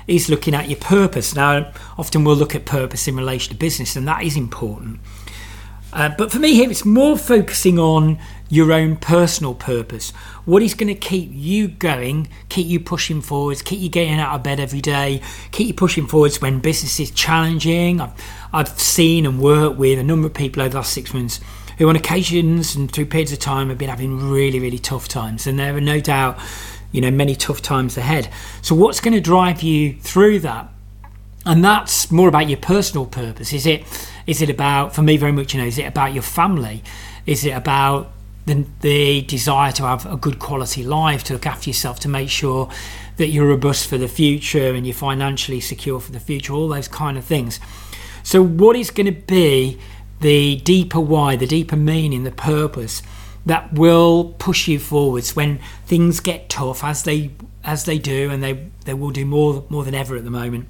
is 0.06 0.28
looking 0.28 0.54
at 0.54 0.68
your 0.68 0.78
purpose. 0.78 1.34
Now, 1.34 1.72
often 1.98 2.22
we'll 2.22 2.36
look 2.36 2.54
at 2.54 2.66
purpose 2.66 3.08
in 3.08 3.16
relation 3.16 3.52
to 3.52 3.58
business, 3.58 3.96
and 3.96 4.06
that 4.06 4.22
is 4.22 4.36
important. 4.36 5.00
Uh, 5.92 6.10
but 6.16 6.30
for 6.30 6.38
me 6.38 6.54
here, 6.54 6.70
it's 6.70 6.84
more 6.84 7.18
focusing 7.18 7.80
on 7.80 8.20
your 8.52 8.70
own 8.70 8.94
personal 8.96 9.54
purpose. 9.54 10.10
What 10.44 10.62
is 10.62 10.74
going 10.74 10.88
to 10.88 10.94
keep 10.94 11.30
you 11.32 11.68
going, 11.68 12.28
keep 12.50 12.66
you 12.66 12.78
pushing 12.80 13.22
forwards, 13.22 13.62
keep 13.62 13.80
you 13.80 13.88
getting 13.88 14.20
out 14.20 14.34
of 14.34 14.42
bed 14.42 14.60
every 14.60 14.82
day, 14.82 15.22
keep 15.52 15.68
you 15.68 15.72
pushing 15.72 16.06
forwards 16.06 16.42
when 16.42 16.58
business 16.58 17.00
is 17.00 17.10
challenging. 17.12 17.98
I've, 17.98 18.12
I've 18.52 18.68
seen 18.78 19.24
and 19.24 19.40
worked 19.40 19.78
with 19.78 19.98
a 19.98 20.02
number 20.02 20.26
of 20.26 20.34
people 20.34 20.60
over 20.60 20.68
the 20.68 20.76
last 20.76 20.92
six 20.92 21.14
months 21.14 21.40
who, 21.78 21.88
on 21.88 21.96
occasions 21.96 22.76
and 22.76 22.92
through 22.92 23.06
periods 23.06 23.32
of 23.32 23.38
time, 23.38 23.70
have 23.70 23.78
been 23.78 23.88
having 23.88 24.30
really, 24.30 24.60
really 24.60 24.78
tough 24.78 25.08
times. 25.08 25.46
And 25.46 25.58
there 25.58 25.74
are 25.74 25.80
no 25.80 25.98
doubt, 25.98 26.38
you 26.90 27.00
know, 27.00 27.10
many 27.10 27.34
tough 27.34 27.62
times 27.62 27.96
ahead. 27.96 28.28
So, 28.60 28.74
what's 28.74 29.00
going 29.00 29.14
to 29.14 29.20
drive 29.22 29.62
you 29.62 29.94
through 29.94 30.40
that? 30.40 30.68
And 31.46 31.64
that's 31.64 32.10
more 32.10 32.28
about 32.28 32.50
your 32.50 32.58
personal 32.58 33.06
purpose. 33.06 33.54
Is 33.54 33.64
it? 33.64 33.84
Is 34.26 34.42
it 34.42 34.50
about, 34.50 34.94
for 34.94 35.00
me, 35.00 35.16
very 35.16 35.32
much, 35.32 35.54
you 35.54 35.60
know, 35.60 35.66
is 35.66 35.78
it 35.78 35.86
about 35.86 36.12
your 36.12 36.22
family? 36.22 36.82
Is 37.24 37.46
it 37.46 37.52
about 37.52 38.12
the, 38.46 38.66
the 38.80 39.22
desire 39.22 39.72
to 39.72 39.84
have 39.84 40.06
a 40.06 40.16
good 40.16 40.38
quality 40.38 40.82
life, 40.82 41.24
to 41.24 41.34
look 41.34 41.46
after 41.46 41.70
yourself, 41.70 42.00
to 42.00 42.08
make 42.08 42.28
sure 42.28 42.68
that 43.16 43.28
you're 43.28 43.46
robust 43.46 43.86
for 43.88 43.98
the 43.98 44.08
future 44.08 44.74
and 44.74 44.86
you're 44.86 44.94
financially 44.94 45.60
secure 45.60 46.00
for 46.00 46.12
the 46.12 46.20
future, 46.20 46.52
all 46.52 46.68
those 46.68 46.88
kind 46.88 47.16
of 47.16 47.24
things. 47.24 47.60
So, 48.22 48.42
what 48.42 48.76
is 48.76 48.90
going 48.90 49.06
to 49.06 49.12
be 49.12 49.78
the 50.20 50.56
deeper 50.56 51.00
why, 51.00 51.36
the 51.36 51.46
deeper 51.46 51.76
meaning, 51.76 52.24
the 52.24 52.30
purpose 52.30 53.02
that 53.44 53.72
will 53.72 54.34
push 54.38 54.68
you 54.68 54.78
forwards 54.78 55.34
when 55.34 55.58
things 55.86 56.20
get 56.20 56.48
tough, 56.48 56.84
as 56.84 57.02
they 57.02 57.30
as 57.64 57.84
they 57.84 57.98
do, 57.98 58.30
and 58.30 58.42
they 58.42 58.68
they 58.84 58.94
will 58.94 59.10
do 59.10 59.24
more 59.24 59.64
more 59.68 59.84
than 59.84 59.94
ever 59.94 60.16
at 60.16 60.24
the 60.24 60.30
moment 60.30 60.68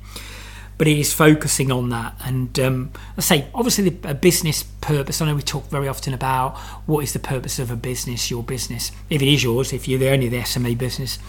but 0.82 0.88
it 0.88 0.98
is 0.98 1.12
focusing 1.12 1.70
on 1.70 1.90
that. 1.90 2.12
And 2.24 2.58
um, 2.58 2.90
I 3.16 3.20
say, 3.20 3.46
obviously, 3.54 3.90
the, 3.90 4.10
a 4.10 4.14
business 4.14 4.64
purpose. 4.64 5.20
I 5.20 5.26
know 5.26 5.36
we 5.36 5.42
talk 5.42 5.68
very 5.68 5.86
often 5.86 6.12
about 6.12 6.58
what 6.86 7.04
is 7.04 7.12
the 7.12 7.20
purpose 7.20 7.60
of 7.60 7.70
a 7.70 7.76
business, 7.76 8.32
your 8.32 8.42
business, 8.42 8.90
if 9.08 9.22
it 9.22 9.28
is 9.28 9.44
yours, 9.44 9.72
if 9.72 9.86
you're 9.86 10.00
the 10.00 10.08
only 10.08 10.28
the 10.28 10.38
SME 10.38 10.76
business, 10.76 11.20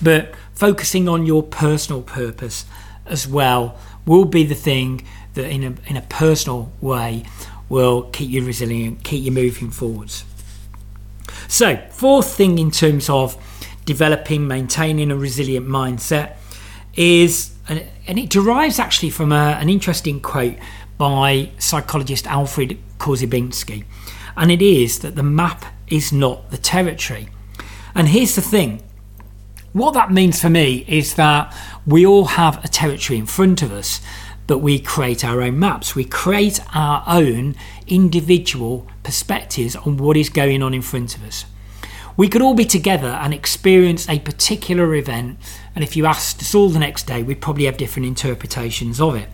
but 0.00 0.32
focusing 0.54 1.08
on 1.08 1.26
your 1.26 1.42
personal 1.42 2.02
purpose 2.02 2.66
as 3.04 3.26
well 3.26 3.76
will 4.06 4.26
be 4.26 4.44
the 4.44 4.54
thing 4.54 5.04
that, 5.34 5.50
in 5.50 5.64
a 5.64 5.90
in 5.90 5.96
a 5.96 6.02
personal 6.02 6.70
way, 6.80 7.24
will 7.68 8.02
keep 8.12 8.30
you 8.30 8.46
resilient, 8.46 9.02
keep 9.02 9.24
you 9.24 9.32
moving 9.32 9.72
forwards. 9.72 10.24
So, 11.48 11.78
fourth 11.90 12.32
thing 12.32 12.60
in 12.60 12.70
terms 12.70 13.10
of 13.10 13.36
developing, 13.86 14.46
maintaining 14.46 15.10
a 15.10 15.16
resilient 15.16 15.66
mindset 15.66 16.36
is 16.94 17.56
and, 17.70 17.86
and 18.08 18.18
it 18.18 18.28
derives 18.28 18.80
actually 18.80 19.10
from 19.10 19.30
a, 19.30 19.56
an 19.60 19.68
interesting 19.68 20.20
quote 20.20 20.56
by 20.98 21.50
psychologist 21.58 22.26
Alfred 22.26 22.76
Korzybinski, 22.98 23.84
and 24.36 24.50
it 24.50 24.60
is 24.60 24.98
that 24.98 25.14
the 25.14 25.22
map 25.22 25.64
is 25.86 26.12
not 26.12 26.50
the 26.50 26.58
territory. 26.58 27.28
And 27.94 28.08
here's 28.08 28.34
the 28.34 28.42
thing 28.42 28.82
what 29.72 29.94
that 29.94 30.10
means 30.10 30.40
for 30.40 30.50
me 30.50 30.84
is 30.88 31.14
that 31.14 31.56
we 31.86 32.04
all 32.04 32.24
have 32.24 32.62
a 32.64 32.68
territory 32.68 33.20
in 33.20 33.26
front 33.26 33.62
of 33.62 33.72
us, 33.72 34.00
but 34.48 34.58
we 34.58 34.80
create 34.80 35.24
our 35.24 35.40
own 35.40 35.60
maps. 35.60 35.94
We 35.94 36.04
create 36.04 36.58
our 36.74 37.04
own 37.06 37.54
individual 37.86 38.88
perspectives 39.04 39.76
on 39.76 39.96
what 39.96 40.16
is 40.16 40.28
going 40.28 40.60
on 40.60 40.74
in 40.74 40.82
front 40.82 41.16
of 41.16 41.22
us. 41.22 41.44
We 42.16 42.28
could 42.28 42.42
all 42.42 42.54
be 42.54 42.64
together 42.64 43.06
and 43.06 43.32
experience 43.32 44.08
a 44.08 44.18
particular 44.18 44.92
event, 44.96 45.38
and 45.74 45.84
if 45.84 45.96
you 45.96 46.06
asked 46.06 46.40
us 46.40 46.54
all 46.54 46.68
the 46.68 46.78
next 46.78 47.06
day, 47.06 47.22
we'd 47.22 47.40
probably 47.40 47.64
have 47.64 47.76
different 47.76 48.06
interpretations 48.06 49.00
of 49.00 49.14
it. 49.14 49.28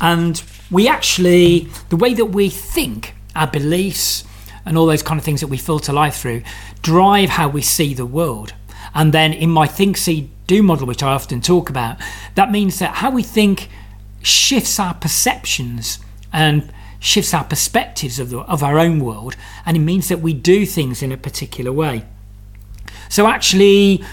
And 0.00 0.42
we 0.70 0.88
actually, 0.88 1.68
the 1.88 1.96
way 1.96 2.14
that 2.14 2.26
we 2.26 2.48
think, 2.48 3.14
our 3.34 3.46
beliefs, 3.46 4.24
and 4.64 4.76
all 4.76 4.86
those 4.86 5.02
kind 5.02 5.18
of 5.18 5.24
things 5.24 5.40
that 5.40 5.46
we 5.46 5.56
filter 5.56 5.92
life 5.92 6.16
through, 6.16 6.42
drive 6.82 7.30
how 7.30 7.48
we 7.48 7.62
see 7.62 7.94
the 7.94 8.06
world. 8.06 8.52
And 8.94 9.12
then 9.12 9.32
in 9.32 9.50
my 9.50 9.66
Think, 9.66 9.96
See, 9.96 10.30
Do 10.46 10.62
model, 10.62 10.86
which 10.86 11.02
I 11.02 11.12
often 11.12 11.40
talk 11.40 11.70
about, 11.70 11.98
that 12.34 12.50
means 12.50 12.78
that 12.78 12.96
how 12.96 13.10
we 13.10 13.22
think 13.22 13.68
shifts 14.22 14.80
our 14.80 14.94
perceptions 14.94 16.00
and 16.32 16.72
shifts 16.98 17.32
our 17.32 17.44
perspectives 17.44 18.18
of, 18.18 18.30
the, 18.30 18.40
of 18.40 18.62
our 18.62 18.78
own 18.78 19.00
world, 19.00 19.36
and 19.64 19.76
it 19.76 19.80
means 19.80 20.08
that 20.08 20.20
we 20.20 20.34
do 20.34 20.66
things 20.66 21.02
in 21.02 21.12
a 21.12 21.16
particular 21.16 21.72
way. 21.72 22.04
So, 23.08 23.28
actually, 23.28 24.04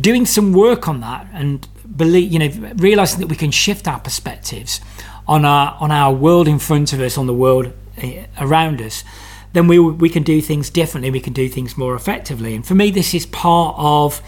doing 0.00 0.26
some 0.26 0.52
work 0.52 0.88
on 0.88 1.00
that 1.00 1.26
and 1.32 1.66
believe, 1.96 2.32
you 2.32 2.38
know, 2.38 2.72
realizing 2.76 3.20
that 3.20 3.28
we 3.28 3.36
can 3.36 3.50
shift 3.50 3.88
our 3.88 4.00
perspectives 4.00 4.80
on 5.26 5.44
our 5.44 5.76
on 5.80 5.90
our 5.90 6.12
world 6.12 6.48
in 6.48 6.58
front 6.58 6.92
of 6.92 7.00
us, 7.00 7.18
on 7.18 7.26
the 7.26 7.34
world 7.34 7.72
eh, 7.98 8.26
around 8.40 8.80
us, 8.80 9.04
then 9.52 9.66
we 9.66 9.78
we 9.78 10.08
can 10.08 10.22
do 10.22 10.40
things 10.40 10.70
differently. 10.70 11.10
We 11.10 11.20
can 11.20 11.32
do 11.32 11.48
things 11.48 11.76
more 11.76 11.94
effectively. 11.94 12.54
And 12.54 12.66
for 12.66 12.74
me, 12.74 12.90
this 12.90 13.14
is 13.14 13.26
part 13.26 13.76
of 13.78 14.22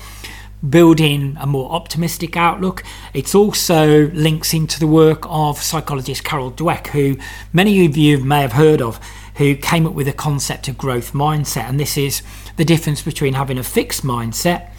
building 0.68 1.36
a 1.40 1.46
more 1.46 1.72
optimistic 1.72 2.36
outlook. 2.36 2.82
It's 3.14 3.34
also 3.34 4.10
links 4.10 4.52
into 4.52 4.78
the 4.78 4.86
work 4.86 5.24
of 5.28 5.62
psychologist 5.62 6.22
Carol 6.22 6.52
Dweck, 6.52 6.88
who 6.88 7.16
many 7.52 7.86
of 7.86 7.96
you 7.96 8.22
may 8.22 8.42
have 8.42 8.52
heard 8.52 8.82
of, 8.82 9.00
who 9.36 9.56
came 9.56 9.86
up 9.86 9.94
with 9.94 10.06
a 10.06 10.12
concept 10.12 10.68
of 10.68 10.76
growth 10.76 11.12
mindset. 11.14 11.64
And 11.68 11.80
this 11.80 11.96
is 11.96 12.22
the 12.56 12.64
difference 12.64 13.00
between 13.00 13.34
having 13.34 13.58
a 13.58 13.62
fixed 13.62 14.02
mindset 14.02 14.70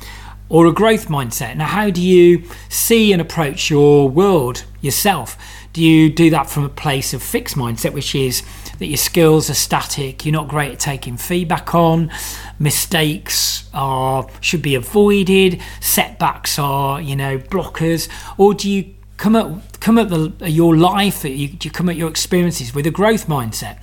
or 0.51 0.67
a 0.67 0.71
growth 0.73 1.07
mindset. 1.07 1.55
Now, 1.55 1.65
how 1.65 1.89
do 1.89 2.01
you 2.01 2.43
see 2.67 3.13
and 3.13 3.21
approach 3.21 3.69
your 3.69 4.09
world 4.09 4.65
yourself? 4.81 5.37
Do 5.71 5.81
you 5.81 6.11
do 6.11 6.29
that 6.29 6.49
from 6.49 6.65
a 6.65 6.69
place 6.69 7.13
of 7.13 7.23
fixed 7.23 7.55
mindset, 7.55 7.93
which 7.93 8.13
is 8.13 8.43
that 8.79 8.87
your 8.87 8.97
skills 8.97 9.49
are 9.49 9.53
static, 9.53 10.25
you're 10.25 10.33
not 10.33 10.49
great 10.49 10.73
at 10.73 10.79
taking 10.79 11.15
feedback 11.15 11.73
on, 11.73 12.11
mistakes 12.59 13.69
are 13.73 14.27
should 14.41 14.61
be 14.61 14.75
avoided, 14.75 15.61
setbacks 15.79 16.59
are, 16.59 16.99
you 16.99 17.15
know, 17.15 17.37
blockers, 17.37 18.09
or 18.37 18.53
do 18.53 18.69
you 18.69 18.93
come 19.15 19.37
at 19.37 19.79
come 19.79 19.97
at 19.97 20.09
the, 20.09 20.33
your 20.49 20.75
life, 20.75 21.23
you, 21.23 21.47
do 21.47 21.67
you 21.69 21.71
come 21.71 21.87
at 21.87 21.95
your 21.95 22.09
experiences 22.09 22.75
with 22.75 22.85
a 22.85 22.91
growth 22.91 23.27
mindset? 23.27 23.79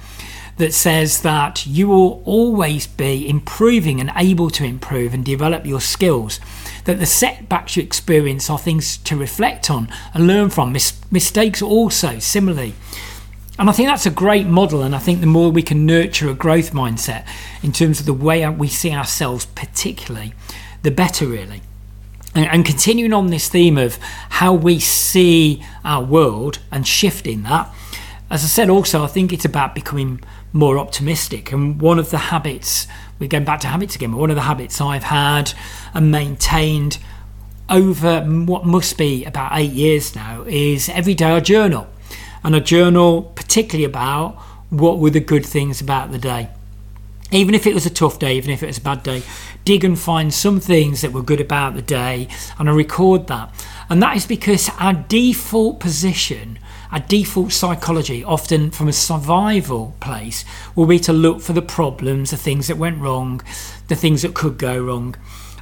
That 0.59 0.75
says 0.75 1.23
that 1.23 1.67
you 1.67 1.89
will 1.89 2.23
always 2.25 2.87
be 2.87 3.29
improving 3.29 4.01
and 4.01 4.13
able 4.17 4.51
to 4.51 4.65
improve 4.65 5.15
and 5.15 5.25
develop 5.25 5.65
your 5.65 5.81
skills 5.81 6.41
that 6.85 6.99
the 6.99 7.07
setbacks 7.07 7.77
you 7.77 7.83
experience 7.83 8.51
are 8.51 8.59
things 8.59 8.97
to 8.99 9.17
reflect 9.17 9.71
on 9.71 9.89
and 10.15 10.27
learn 10.27 10.51
from. 10.51 10.73
Mis- 10.73 11.01
mistakes 11.11 11.63
also, 11.63 12.19
similarly. 12.19 12.75
And 13.59 13.69
I 13.69 13.73
think 13.73 13.89
that's 13.89 14.07
a 14.07 14.11
great 14.11 14.47
model. 14.47 14.83
And 14.83 14.95
I 14.95 14.99
think 14.99 15.21
the 15.21 15.27
more 15.27 15.51
we 15.51 15.63
can 15.63 15.87
nurture 15.87 16.29
a 16.29 16.35
growth 16.35 16.73
mindset 16.73 17.27
in 17.63 17.73
terms 17.73 18.01
of 18.01 18.07
the 18.07 18.15
way 18.15 18.49
we 18.49 18.69
see 18.69 18.93
ourselves, 18.93 19.47
particularly, 19.47 20.33
the 20.83 20.91
better, 20.91 21.27
really. 21.27 21.63
And, 22.35 22.47
and 22.47 22.65
continuing 22.65 23.13
on 23.13 23.29
this 23.29 23.49
theme 23.49 23.77
of 23.77 23.97
how 24.31 24.55
we 24.55 24.81
see 24.81 25.63
our 25.85 26.03
world 26.03 26.61
and 26.71 26.87
shifting 26.87 27.43
that, 27.45 27.73
as 28.31 28.45
I 28.45 28.47
said, 28.47 28.69
also, 28.69 29.03
I 29.03 29.07
think 29.07 29.33
it's 29.33 29.47
about 29.47 29.75
becoming 29.75 30.21
more 30.53 30.79
optimistic. 30.79 31.53
And 31.53 31.81
one 31.81 31.99
of 31.99 32.11
the 32.11 32.19
habits 32.19 32.87
we're 33.19 33.29
going 33.29 33.45
back 33.45 33.61
to 33.61 33.67
habits 33.67 33.97
again, 33.97 34.13
but 34.13 34.19
one 34.19 34.31
of 34.31 34.37
the 34.37 34.43
habits 34.43 34.81
I've 34.81 35.05
had 35.05 35.53
and 35.93 36.11
maintained 36.11 36.99
over 37.69 38.23
what 38.23 38.65
must 38.65 38.97
be 38.97 39.25
about 39.25 39.53
eight 39.55 39.73
years 39.73 40.15
now 40.15 40.43
is 40.43 40.89
every 40.89 41.15
day 41.15 41.27
I 41.27 41.41
journal. 41.41 41.89
And 42.45 42.55
I 42.55 42.61
journal 42.61 43.23
particularly 43.35 43.85
about 43.85 44.37
what 44.71 44.99
were 44.99 45.11
the 45.11 45.21
good 45.21 45.45
things 45.45 45.81
about 45.81 46.13
the 46.13 46.19
day. 46.19 46.51
Even 47.31 47.55
if 47.55 47.67
it 47.67 47.75
was 47.75 47.85
a 47.85 47.91
tough 47.91 48.19
day, 48.19 48.37
even 48.37 48.51
if 48.51 48.63
it 48.63 48.67
was 48.67 48.79
a 48.79 48.83
bad 48.83 49.03
day, 49.03 49.23
dig 49.65 49.85
and 49.85 49.99
find 49.99 50.33
some 50.33 50.61
things 50.61 51.03
that 51.03 51.13
were 51.13 51.23
good 51.23 51.41
about 51.41 51.75
the 51.75 51.83
day 51.83 52.29
and 52.59 52.71
I 52.71 52.73
record 52.73 53.27
that. 53.27 53.53
And 53.91 54.03
that 54.03 54.17
is 54.17 54.27
because 54.27 54.71
our 54.79 54.95
default 54.95 55.81
position 55.81 56.59
our 56.91 57.01
default 57.01 57.53
psychology, 57.53 58.25
often 58.25 58.71
from 58.71 58.89
a 58.89 58.93
survival 58.93 59.95
place, 60.01 60.45
will 60.75 60.87
be 60.87 60.99
to 61.01 61.13
look 61.13 61.41
for 61.41 61.53
the 61.53 61.63
problems, 61.63 62.31
the 62.31 62.37
things 62.37 62.69
that 62.69 62.79
went 62.79 63.01
wrong, 63.01 63.43
the 63.89 63.97
things 63.97 64.23
that 64.23 64.35
could 64.35 64.59
go 64.59 64.83
wrong. 64.83 65.15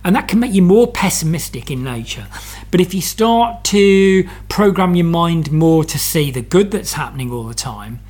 And 0.05 0.15
that 0.15 0.29
can 0.29 0.39
make 0.39 0.53
you 0.53 0.63
more 0.63 0.87
pessimistic 0.87 1.71
in 1.71 1.83
nature. 1.83 2.29
But 2.71 2.81
if 2.81 2.95
you 2.95 3.01
start 3.01 3.65
to 3.65 4.29
program 4.49 4.95
your 4.95 5.07
mind 5.07 5.51
more 5.51 5.85
to 5.85 5.99
see 5.99 6.31
the 6.31 6.43
good 6.43 6.71
that's 6.71 6.93
happening 6.93 7.33
all 7.33 7.45
the 7.45 7.55
time, 7.55 8.01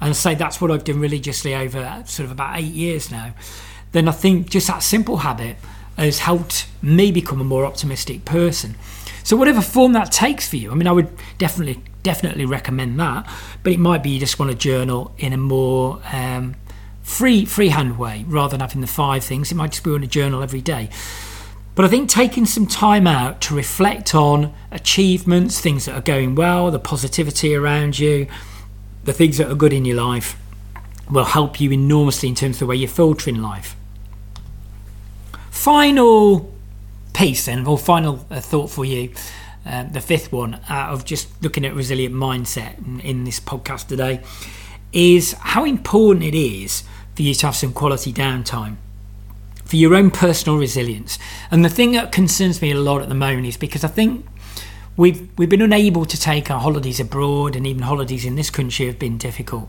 and 0.00 0.14
say 0.14 0.34
that's 0.34 0.60
what 0.60 0.70
I've 0.70 0.84
done 0.84 1.00
religiously 1.00 1.54
over 1.54 2.02
sort 2.06 2.26
of 2.26 2.30
about 2.30 2.58
eight 2.58 2.72
years 2.72 3.10
now, 3.10 3.34
then 3.92 4.08
I 4.08 4.12
think 4.12 4.50
just 4.50 4.66
that 4.66 4.82
simple 4.82 5.18
habit 5.18 5.56
has 5.96 6.18
helped 6.18 6.66
me 6.82 7.10
become 7.10 7.40
a 7.40 7.44
more 7.44 7.64
optimistic 7.64 8.26
person. 8.26 8.74
So 9.26 9.36
whatever 9.36 9.60
form 9.60 9.92
that 9.94 10.12
takes 10.12 10.48
for 10.48 10.54
you, 10.54 10.70
I 10.70 10.76
mean, 10.76 10.86
I 10.86 10.92
would 10.92 11.08
definitely 11.36 11.82
definitely 12.04 12.46
recommend 12.46 13.00
that. 13.00 13.28
But 13.64 13.72
it 13.72 13.80
might 13.80 14.00
be 14.04 14.10
you 14.10 14.20
just 14.20 14.38
want 14.38 14.52
to 14.52 14.56
journal 14.56 15.16
in 15.18 15.32
a 15.32 15.36
more 15.36 16.00
um, 16.12 16.54
free 17.02 17.44
freehand 17.44 17.98
way 17.98 18.24
rather 18.28 18.52
than 18.52 18.60
having 18.60 18.82
the 18.82 18.86
five 18.86 19.24
things. 19.24 19.50
It 19.50 19.56
might 19.56 19.72
just 19.72 19.82
be 19.82 19.90
on 19.90 20.04
a 20.04 20.06
journal 20.06 20.44
every 20.44 20.60
day. 20.60 20.90
But 21.74 21.84
I 21.84 21.88
think 21.88 22.08
taking 22.08 22.46
some 22.46 22.68
time 22.68 23.08
out 23.08 23.40
to 23.40 23.56
reflect 23.56 24.14
on 24.14 24.54
achievements, 24.70 25.60
things 25.60 25.86
that 25.86 25.96
are 25.96 26.02
going 26.02 26.36
well, 26.36 26.70
the 26.70 26.78
positivity 26.78 27.52
around 27.52 27.98
you, 27.98 28.28
the 29.02 29.12
things 29.12 29.38
that 29.38 29.50
are 29.50 29.56
good 29.56 29.72
in 29.72 29.84
your 29.84 29.96
life 29.96 30.40
will 31.10 31.24
help 31.24 31.60
you 31.60 31.72
enormously 31.72 32.28
in 32.28 32.36
terms 32.36 32.56
of 32.56 32.60
the 32.60 32.66
way 32.66 32.76
you're 32.76 32.88
filtering 32.88 33.42
life. 33.42 33.74
Final 35.50 36.55
piece, 37.16 37.46
then, 37.46 37.66
or 37.66 37.78
final 37.78 38.24
uh, 38.30 38.40
thought 38.40 38.70
for 38.70 38.84
you, 38.84 39.12
uh, 39.64 39.84
the 39.84 40.00
fifth 40.00 40.30
one 40.30 40.60
out 40.68 40.92
of 40.92 41.04
just 41.04 41.42
looking 41.42 41.64
at 41.64 41.74
resilient 41.74 42.14
mindset 42.14 42.78
in, 42.78 43.00
in 43.00 43.24
this 43.24 43.40
podcast 43.40 43.88
today, 43.88 44.20
is 44.92 45.32
how 45.32 45.64
important 45.64 46.24
it 46.24 46.34
is 46.36 46.84
for 47.14 47.22
you 47.22 47.34
to 47.34 47.46
have 47.46 47.56
some 47.56 47.72
quality 47.72 48.12
downtime 48.12 48.76
for 49.64 49.76
your 49.76 49.94
own 49.94 50.10
personal 50.10 50.58
resilience. 50.58 51.18
And 51.50 51.64
the 51.64 51.68
thing 51.68 51.92
that 51.92 52.12
concerns 52.12 52.62
me 52.62 52.70
a 52.70 52.76
lot 52.76 53.02
at 53.02 53.08
the 53.08 53.14
moment 53.14 53.46
is 53.46 53.56
because 53.56 53.82
I 53.82 53.88
think 53.88 54.24
we've 54.96 55.28
we've 55.36 55.48
been 55.48 55.62
unable 55.62 56.04
to 56.04 56.20
take 56.20 56.50
our 56.50 56.60
holidays 56.60 57.00
abroad 57.00 57.56
and 57.56 57.66
even 57.66 57.82
holidays 57.82 58.24
in 58.24 58.36
this 58.36 58.50
country 58.50 58.86
have 58.86 58.98
been 58.98 59.18
difficult. 59.18 59.68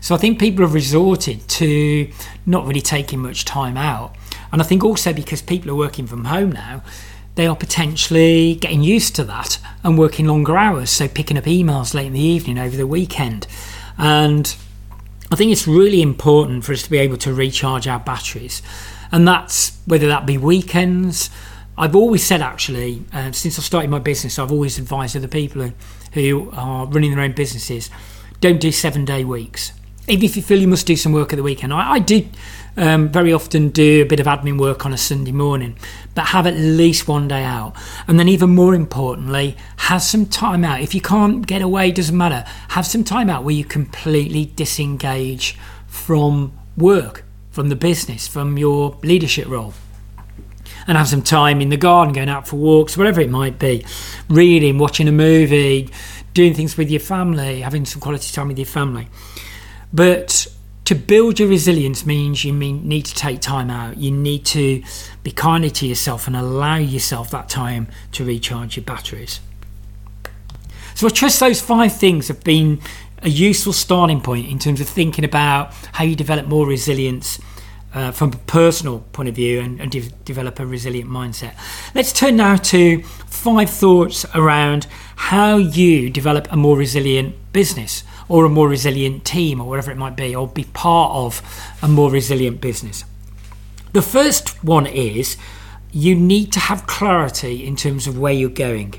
So 0.00 0.14
I 0.14 0.18
think 0.18 0.38
people 0.38 0.64
have 0.64 0.74
resorted 0.74 1.46
to 1.48 2.10
not 2.46 2.66
really 2.66 2.80
taking 2.80 3.20
much 3.20 3.44
time 3.44 3.76
out. 3.76 4.14
And 4.52 4.60
I 4.60 4.64
think 4.64 4.84
also 4.84 5.12
because 5.12 5.42
people 5.42 5.70
are 5.70 5.76
working 5.76 6.06
from 6.06 6.24
home 6.24 6.52
now, 6.52 6.82
they 7.36 7.46
are 7.46 7.56
potentially 7.56 8.56
getting 8.56 8.82
used 8.82 9.14
to 9.16 9.24
that 9.24 9.58
and 9.84 9.96
working 9.96 10.26
longer 10.26 10.56
hours, 10.56 10.90
so 10.90 11.08
picking 11.08 11.38
up 11.38 11.44
emails 11.44 11.94
late 11.94 12.06
in 12.06 12.12
the 12.12 12.20
evening 12.20 12.58
over 12.58 12.76
the 12.76 12.86
weekend. 12.86 13.46
And 13.96 14.54
I 15.30 15.36
think 15.36 15.52
it's 15.52 15.66
really 15.66 16.02
important 16.02 16.64
for 16.64 16.72
us 16.72 16.82
to 16.82 16.90
be 16.90 16.98
able 16.98 17.16
to 17.18 17.32
recharge 17.32 17.86
our 17.86 18.00
batteries 18.00 18.62
and 19.12 19.26
that's 19.26 19.78
whether 19.86 20.06
that 20.08 20.26
be 20.26 20.38
weekends. 20.38 21.30
I've 21.76 21.96
always 21.96 22.24
said 22.24 22.42
actually, 22.42 23.02
uh, 23.12 23.32
since 23.32 23.58
I 23.58 23.62
started 23.62 23.90
my 23.90 23.98
business, 23.98 24.38
I've 24.38 24.52
always 24.52 24.78
advised 24.78 25.16
other 25.16 25.28
people 25.28 25.62
who, 25.62 25.72
who 26.12 26.50
are 26.52 26.86
running 26.86 27.12
their 27.12 27.20
own 27.20 27.32
businesses, 27.32 27.90
don't 28.40 28.60
do 28.60 28.70
seven 28.70 29.04
day 29.04 29.24
weeks. 29.24 29.72
Even 30.08 30.24
if 30.24 30.36
you 30.36 30.42
feel 30.42 30.58
you 30.58 30.68
must 30.68 30.86
do 30.86 30.96
some 30.96 31.12
work 31.12 31.32
at 31.32 31.36
the 31.36 31.42
weekend, 31.42 31.72
I, 31.72 31.92
I 31.92 31.98
do 31.98 32.26
um, 32.76 33.08
very 33.08 33.32
often 33.32 33.70
do 33.70 34.02
a 34.02 34.06
bit 34.06 34.20
of 34.20 34.26
admin 34.26 34.58
work 34.58 34.86
on 34.86 34.92
a 34.92 34.98
Sunday 34.98 35.32
morning, 35.32 35.76
but 36.14 36.26
have 36.26 36.46
at 36.46 36.54
least 36.54 37.08
one 37.08 37.28
day 37.28 37.44
out. 37.44 37.74
And 38.06 38.18
then, 38.18 38.28
even 38.28 38.50
more 38.50 38.74
importantly, 38.74 39.56
have 39.76 40.02
some 40.02 40.26
time 40.26 40.64
out. 40.64 40.80
If 40.80 40.94
you 40.94 41.00
can't 41.00 41.46
get 41.46 41.62
away, 41.62 41.90
doesn't 41.90 42.16
matter. 42.16 42.44
Have 42.68 42.86
some 42.86 43.04
time 43.04 43.28
out 43.30 43.44
where 43.44 43.54
you 43.54 43.64
completely 43.64 44.52
disengage 44.56 45.58
from 45.86 46.52
work 46.76 47.24
from 47.50 47.68
the 47.68 47.76
business, 47.76 48.28
from 48.28 48.56
your 48.56 48.96
leadership 49.02 49.48
role. 49.48 49.74
And 50.86 50.96
have 50.96 51.08
some 51.08 51.22
time 51.22 51.60
in 51.60 51.68
the 51.68 51.76
garden, 51.76 52.14
going 52.14 52.28
out 52.28 52.48
for 52.48 52.56
walks, 52.56 52.96
whatever 52.96 53.20
it 53.20 53.28
might 53.28 53.58
be, 53.58 53.84
reading, 54.28 54.78
watching 54.78 55.08
a 55.08 55.12
movie, 55.12 55.90
doing 56.32 56.54
things 56.54 56.76
with 56.76 56.90
your 56.90 57.00
family, 57.00 57.60
having 57.60 57.84
some 57.84 58.00
quality 58.00 58.32
time 58.32 58.48
with 58.48 58.58
your 58.58 58.66
family. 58.66 59.08
But 59.92 60.46
to 60.90 60.96
build 60.96 61.38
your 61.38 61.48
resilience 61.48 62.04
means 62.04 62.44
you 62.44 62.52
mean, 62.52 62.88
need 62.88 63.04
to 63.04 63.14
take 63.14 63.40
time 63.40 63.70
out. 63.70 63.96
You 63.96 64.10
need 64.10 64.44
to 64.46 64.82
be 65.22 65.30
kinder 65.30 65.70
to 65.70 65.86
yourself 65.86 66.26
and 66.26 66.34
allow 66.34 66.78
yourself 66.78 67.30
that 67.30 67.48
time 67.48 67.86
to 68.10 68.24
recharge 68.24 68.76
your 68.76 68.82
batteries. 68.82 69.38
So 70.96 71.06
I 71.06 71.10
trust 71.10 71.38
those 71.38 71.60
five 71.60 71.96
things 71.96 72.26
have 72.26 72.42
been 72.42 72.80
a 73.22 73.28
useful 73.28 73.72
starting 73.72 74.20
point 74.20 74.48
in 74.48 74.58
terms 74.58 74.80
of 74.80 74.88
thinking 74.88 75.24
about 75.24 75.72
how 75.92 76.02
you 76.02 76.16
develop 76.16 76.48
more 76.48 76.66
resilience 76.66 77.38
uh, 77.94 78.10
from 78.10 78.32
a 78.32 78.36
personal 78.48 78.98
point 79.12 79.28
of 79.28 79.36
view 79.36 79.60
and, 79.60 79.80
and 79.80 79.92
de- 79.92 80.10
develop 80.24 80.58
a 80.58 80.66
resilient 80.66 81.08
mindset. 81.08 81.54
Let's 81.94 82.12
turn 82.12 82.34
now 82.34 82.56
to 82.56 83.04
five 83.28 83.70
thoughts 83.70 84.26
around 84.34 84.88
how 85.14 85.56
you 85.56 86.10
develop 86.10 86.48
a 86.50 86.56
more 86.56 86.76
resilient 86.76 87.36
business 87.52 88.02
or 88.30 88.44
a 88.44 88.48
more 88.48 88.68
resilient 88.68 89.24
team 89.24 89.60
or 89.60 89.68
whatever 89.68 89.90
it 89.90 89.96
might 89.96 90.14
be, 90.14 90.34
or 90.34 90.46
be 90.46 90.62
part 90.62 91.10
of 91.12 91.42
a 91.82 91.88
more 91.88 92.12
resilient 92.12 92.60
business. 92.60 93.04
The 93.92 94.02
first 94.02 94.62
one 94.62 94.86
is 94.86 95.36
you 95.90 96.14
need 96.14 96.52
to 96.52 96.60
have 96.60 96.86
clarity 96.86 97.66
in 97.66 97.74
terms 97.74 98.06
of 98.06 98.16
where 98.16 98.32
you're 98.32 98.48
going. 98.48 98.94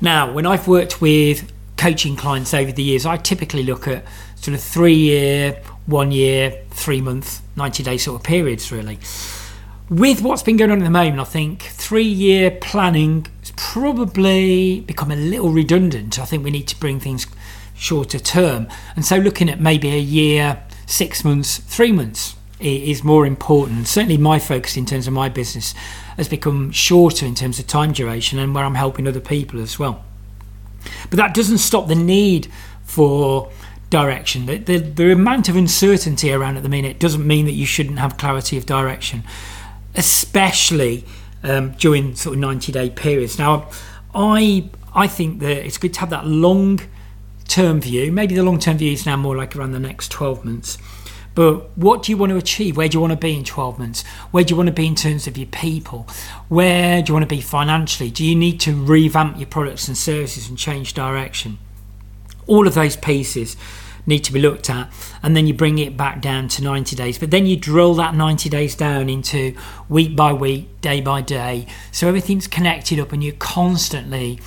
Now, 0.00 0.32
when 0.32 0.46
I've 0.46 0.66
worked 0.66 1.00
with 1.00 1.52
coaching 1.76 2.16
clients 2.16 2.52
over 2.52 2.72
the 2.72 2.82
years, 2.82 3.06
I 3.06 3.18
typically 3.18 3.62
look 3.62 3.86
at 3.86 4.04
sort 4.34 4.56
of 4.56 4.60
three 4.60 4.96
year, 4.96 5.62
one 5.86 6.10
year, 6.10 6.64
three 6.70 7.00
month, 7.00 7.40
90 7.54 7.84
day 7.84 7.98
sort 7.98 8.20
of 8.20 8.26
periods, 8.26 8.72
really. 8.72 8.98
With 9.88 10.22
what's 10.22 10.42
been 10.42 10.56
going 10.56 10.72
on 10.72 10.78
at 10.78 10.84
the 10.84 10.90
moment, 10.90 11.20
I 11.20 11.24
think 11.24 11.62
three 11.62 12.02
year 12.02 12.50
planning 12.50 13.26
has 13.40 13.52
probably 13.56 14.80
become 14.80 15.12
a 15.12 15.16
little 15.16 15.50
redundant. 15.50 16.18
I 16.18 16.24
think 16.24 16.42
we 16.42 16.50
need 16.50 16.66
to 16.66 16.80
bring 16.80 16.98
things 16.98 17.28
shorter 17.78 18.18
term. 18.18 18.68
And 18.96 19.04
so 19.04 19.16
looking 19.16 19.48
at 19.48 19.60
maybe 19.60 19.90
a 19.90 19.98
year, 19.98 20.62
six 20.86 21.24
months, 21.24 21.58
three 21.58 21.92
months 21.92 22.36
is 22.60 23.04
more 23.04 23.24
important. 23.24 23.86
Certainly, 23.86 24.18
my 24.18 24.38
focus 24.38 24.76
in 24.76 24.84
terms 24.84 25.06
of 25.06 25.12
my 25.12 25.28
business 25.28 25.72
has 26.16 26.28
become 26.28 26.72
shorter 26.72 27.24
in 27.24 27.34
terms 27.34 27.58
of 27.58 27.66
time 27.66 27.92
duration 27.92 28.38
and 28.38 28.54
where 28.54 28.64
I'm 28.64 28.74
helping 28.74 29.06
other 29.06 29.20
people 29.20 29.60
as 29.60 29.78
well. 29.78 30.04
But 31.08 31.16
that 31.18 31.34
doesn't 31.34 31.58
stop 31.58 31.86
the 31.86 31.94
need 31.94 32.50
for 32.82 33.50
direction. 33.90 34.46
The, 34.46 34.58
the, 34.58 34.78
the, 34.78 35.12
amount 35.12 35.48
of 35.48 35.56
uncertainty 35.56 36.32
around 36.32 36.56
at 36.56 36.62
the 36.62 36.68
minute 36.68 36.98
doesn't 36.98 37.26
mean 37.26 37.46
that 37.46 37.52
you 37.52 37.64
shouldn't 37.64 37.98
have 37.98 38.18
clarity 38.18 38.58
of 38.58 38.66
direction, 38.66 39.22
especially 39.94 41.04
um, 41.42 41.72
during 41.72 42.14
sort 42.14 42.34
of 42.34 42.40
90 42.40 42.72
day 42.72 42.90
periods. 42.90 43.38
Now, 43.38 43.70
I 44.14 44.68
I 44.94 45.06
think 45.06 45.40
that 45.40 45.64
it's 45.64 45.78
good 45.78 45.94
to 45.94 46.00
have 46.00 46.10
that 46.10 46.26
long 46.26 46.80
term 47.48 47.80
view. 47.80 48.12
Maybe 48.12 48.34
the 48.34 48.42
long 48.42 48.58
term 48.58 48.78
view 48.78 48.92
is 48.92 49.04
now 49.04 49.16
more 49.16 49.36
like 49.36 49.56
around 49.56 49.72
the 49.72 49.80
next 49.80 50.10
12 50.12 50.44
months. 50.44 50.78
But 51.34 51.76
what 51.78 52.02
do 52.02 52.10
you 52.10 52.16
want 52.16 52.30
to 52.30 52.36
achieve? 52.36 52.76
Where 52.76 52.88
do 52.88 52.96
you 52.96 53.00
want 53.00 53.12
to 53.12 53.16
be 53.16 53.36
in 53.36 53.44
12 53.44 53.78
months? 53.78 54.04
Where 54.32 54.42
do 54.42 54.52
you 54.52 54.56
want 54.56 54.68
to 54.68 54.72
be 54.72 54.86
in 54.86 54.94
terms 54.94 55.26
of 55.26 55.36
your 55.36 55.46
people? 55.46 56.06
Where 56.48 57.00
do 57.00 57.10
you 57.10 57.14
want 57.14 57.22
to 57.22 57.34
be 57.34 57.40
financially? 57.40 58.10
Do 58.10 58.24
you 58.24 58.34
need 58.34 58.58
to 58.60 58.74
revamp 58.74 59.38
your 59.38 59.46
products 59.46 59.86
and 59.86 59.96
services 59.96 60.48
and 60.48 60.58
change 60.58 60.94
direction? 60.94 61.58
All 62.48 62.66
of 62.66 62.74
those 62.74 62.96
pieces 62.96 63.56
need 64.04 64.24
to 64.24 64.32
be 64.32 64.40
looked 64.40 64.68
at 64.70 64.90
and 65.22 65.36
then 65.36 65.46
you 65.46 65.54
bring 65.54 65.78
it 65.78 65.96
back 65.96 66.22
down 66.22 66.48
to 66.48 66.64
90 66.64 66.96
days 66.96 67.18
but 67.18 67.30
then 67.30 67.44
you 67.44 67.56
drill 67.58 67.94
that 67.94 68.14
90 68.14 68.48
days 68.48 68.74
down 68.74 69.10
into 69.10 69.54
week 69.90 70.16
by 70.16 70.32
week 70.32 70.80
day 70.80 70.98
by 70.98 71.20
day 71.20 71.66
so 71.92 72.08
everything's 72.08 72.46
connected 72.46 72.98
up 72.98 73.12
and 73.12 73.22
you're 73.22 73.34
constantly 73.34 74.40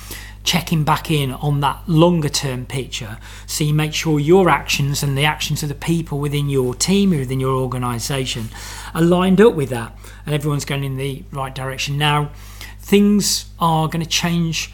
checking 0.44 0.84
back 0.84 1.10
in 1.10 1.32
on 1.32 1.60
that 1.60 1.88
longer 1.88 2.28
term 2.28 2.66
picture. 2.66 3.18
So 3.46 3.64
you 3.64 3.74
make 3.74 3.94
sure 3.94 4.18
your 4.18 4.48
actions 4.48 5.02
and 5.02 5.16
the 5.16 5.24
actions 5.24 5.62
of 5.62 5.68
the 5.68 5.74
people 5.74 6.18
within 6.18 6.48
your 6.48 6.74
team 6.74 7.10
within 7.10 7.40
your 7.40 7.54
organization 7.54 8.48
are 8.94 9.02
lined 9.02 9.40
up 9.40 9.54
with 9.54 9.70
that. 9.70 9.96
And 10.26 10.34
everyone's 10.34 10.64
going 10.64 10.84
in 10.84 10.96
the 10.96 11.24
right 11.32 11.54
direction. 11.54 11.98
Now 11.98 12.32
things 12.80 13.46
are 13.58 13.88
going 13.88 14.02
to 14.02 14.08
change 14.08 14.72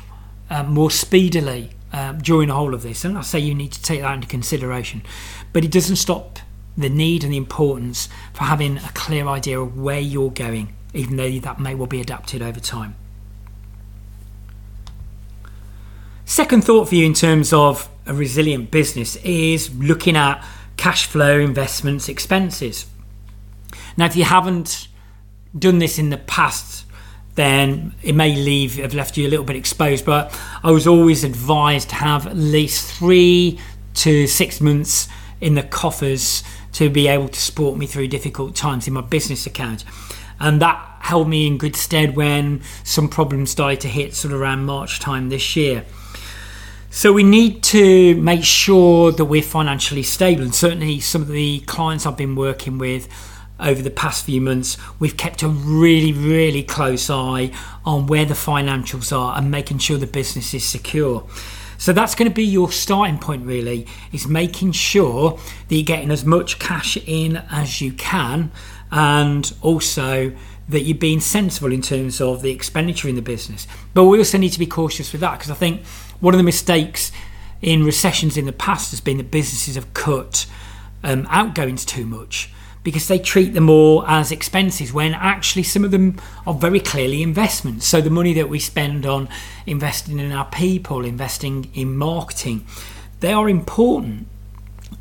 uh, 0.50 0.62
more 0.62 0.90
speedily 0.90 1.70
uh, 1.92 2.12
during 2.12 2.48
the 2.48 2.54
whole 2.54 2.74
of 2.74 2.82
this. 2.82 3.04
And 3.04 3.18
i 3.18 3.22
say 3.22 3.38
you 3.38 3.54
need 3.54 3.72
to 3.72 3.82
take 3.82 4.00
that 4.00 4.14
into 4.14 4.28
consideration. 4.28 5.02
But 5.52 5.64
it 5.64 5.70
doesn't 5.70 5.96
stop 5.96 6.38
the 6.76 6.88
need 6.88 7.24
and 7.24 7.32
the 7.32 7.36
importance 7.36 8.08
for 8.32 8.44
having 8.44 8.78
a 8.78 8.90
clear 8.94 9.26
idea 9.26 9.60
of 9.60 9.78
where 9.78 10.00
you're 10.00 10.30
going 10.30 10.74
even 10.94 11.16
though 11.16 11.30
that 11.38 11.60
may 11.60 11.74
well 11.74 11.86
be 11.86 12.00
adapted 12.00 12.40
over 12.40 12.60
time 12.60 12.94
Second 16.28 16.62
thought 16.62 16.90
for 16.90 16.94
you 16.94 17.06
in 17.06 17.14
terms 17.14 17.54
of 17.54 17.88
a 18.04 18.12
resilient 18.12 18.70
business 18.70 19.16
is 19.24 19.74
looking 19.74 20.14
at 20.14 20.44
cash 20.76 21.06
flow, 21.06 21.40
investments, 21.40 22.06
expenses. 22.06 22.84
Now, 23.96 24.04
if 24.04 24.14
you 24.14 24.24
haven't 24.24 24.88
done 25.58 25.78
this 25.78 25.98
in 25.98 26.10
the 26.10 26.18
past, 26.18 26.84
then 27.36 27.94
it 28.02 28.14
may 28.14 28.36
leave 28.36 28.76
have 28.76 28.92
left 28.92 29.16
you 29.16 29.26
a 29.26 29.30
little 29.30 29.44
bit 29.46 29.56
exposed. 29.56 30.04
But 30.04 30.38
I 30.62 30.70
was 30.70 30.86
always 30.86 31.24
advised 31.24 31.88
to 31.88 31.94
have 31.94 32.26
at 32.26 32.36
least 32.36 32.92
three 32.92 33.58
to 33.94 34.26
six 34.26 34.60
months 34.60 35.08
in 35.40 35.54
the 35.54 35.62
coffers 35.62 36.44
to 36.72 36.90
be 36.90 37.08
able 37.08 37.28
to 37.28 37.40
support 37.40 37.78
me 37.78 37.86
through 37.86 38.08
difficult 38.08 38.54
times 38.54 38.86
in 38.86 38.92
my 38.92 39.00
business 39.00 39.46
account. 39.46 39.82
And 40.38 40.60
that 40.60 40.98
held 41.00 41.26
me 41.26 41.46
in 41.46 41.56
good 41.56 41.74
stead 41.74 42.16
when 42.16 42.60
some 42.84 43.08
problems 43.08 43.48
started 43.50 43.80
to 43.80 43.88
hit 43.88 44.14
sort 44.14 44.34
of 44.34 44.42
around 44.42 44.66
March 44.66 45.00
time 45.00 45.30
this 45.30 45.56
year. 45.56 45.86
So 46.90 47.12
we 47.12 47.22
need 47.22 47.62
to 47.64 48.14
make 48.16 48.42
sure 48.42 49.12
that 49.12 49.26
we're 49.26 49.42
financially 49.42 50.02
stable, 50.02 50.42
and 50.42 50.54
certainly 50.54 51.00
some 51.00 51.20
of 51.20 51.28
the 51.28 51.60
clients 51.60 52.06
I've 52.06 52.16
been 52.16 52.34
working 52.34 52.78
with 52.78 53.08
over 53.60 53.82
the 53.82 53.90
past 53.90 54.24
few 54.24 54.40
months, 54.40 54.78
we've 54.98 55.16
kept 55.16 55.42
a 55.42 55.48
really, 55.48 56.12
really 56.12 56.62
close 56.62 57.10
eye 57.10 57.50
on 57.84 58.06
where 58.06 58.24
the 58.24 58.34
financials 58.34 59.14
are 59.16 59.36
and 59.36 59.50
making 59.50 59.78
sure 59.78 59.98
the 59.98 60.06
business 60.06 60.54
is 60.54 60.64
secure. 60.64 61.26
So 61.76 61.92
that's 61.92 62.14
going 62.14 62.30
to 62.30 62.34
be 62.34 62.44
your 62.44 62.72
starting 62.72 63.18
point, 63.18 63.44
really, 63.44 63.86
is 64.10 64.26
making 64.26 64.72
sure 64.72 65.38
that 65.68 65.74
you're 65.74 65.84
getting 65.84 66.10
as 66.10 66.24
much 66.24 66.58
cash 66.58 66.96
in 67.06 67.36
as 67.50 67.82
you 67.82 67.92
can 67.92 68.50
and 68.90 69.52
also 69.60 70.32
that 70.68 70.82
you're 70.82 70.96
being 70.96 71.20
sensible 71.20 71.72
in 71.72 71.82
terms 71.82 72.20
of 72.20 72.42
the 72.42 72.50
expenditure 72.50 73.08
in 73.08 73.14
the 73.14 73.22
business. 73.22 73.66
But 73.94 74.04
we 74.04 74.18
also 74.18 74.38
need 74.38 74.52
to 74.52 74.58
be 74.58 74.66
cautious 74.66 75.12
with 75.12 75.20
that 75.20 75.38
because 75.38 75.50
I 75.50 75.54
think 75.54 75.82
one 76.20 76.34
of 76.34 76.38
the 76.38 76.44
mistakes 76.44 77.12
in 77.60 77.84
recessions 77.84 78.36
in 78.36 78.46
the 78.46 78.52
past 78.52 78.90
has 78.90 79.00
been 79.00 79.16
that 79.18 79.30
businesses 79.30 79.74
have 79.74 79.92
cut 79.94 80.46
um, 81.02 81.26
outgoings 81.30 81.84
too 81.84 82.06
much 82.06 82.50
because 82.84 83.08
they 83.08 83.18
treat 83.18 83.52
them 83.54 83.68
all 83.68 84.04
as 84.06 84.32
expenses 84.32 84.92
when 84.92 85.12
actually 85.12 85.62
some 85.62 85.84
of 85.84 85.90
them 85.90 86.16
are 86.46 86.54
very 86.54 86.80
clearly 86.80 87.22
investments. 87.22 87.86
So 87.86 88.00
the 88.00 88.10
money 88.10 88.32
that 88.34 88.48
we 88.48 88.58
spend 88.58 89.04
on 89.04 89.28
investing 89.66 90.18
in 90.18 90.32
our 90.32 90.46
people, 90.46 91.04
investing 91.04 91.70
in 91.74 91.96
marketing, 91.96 92.64
they 93.20 93.32
are 93.32 93.48
important. 93.48 94.26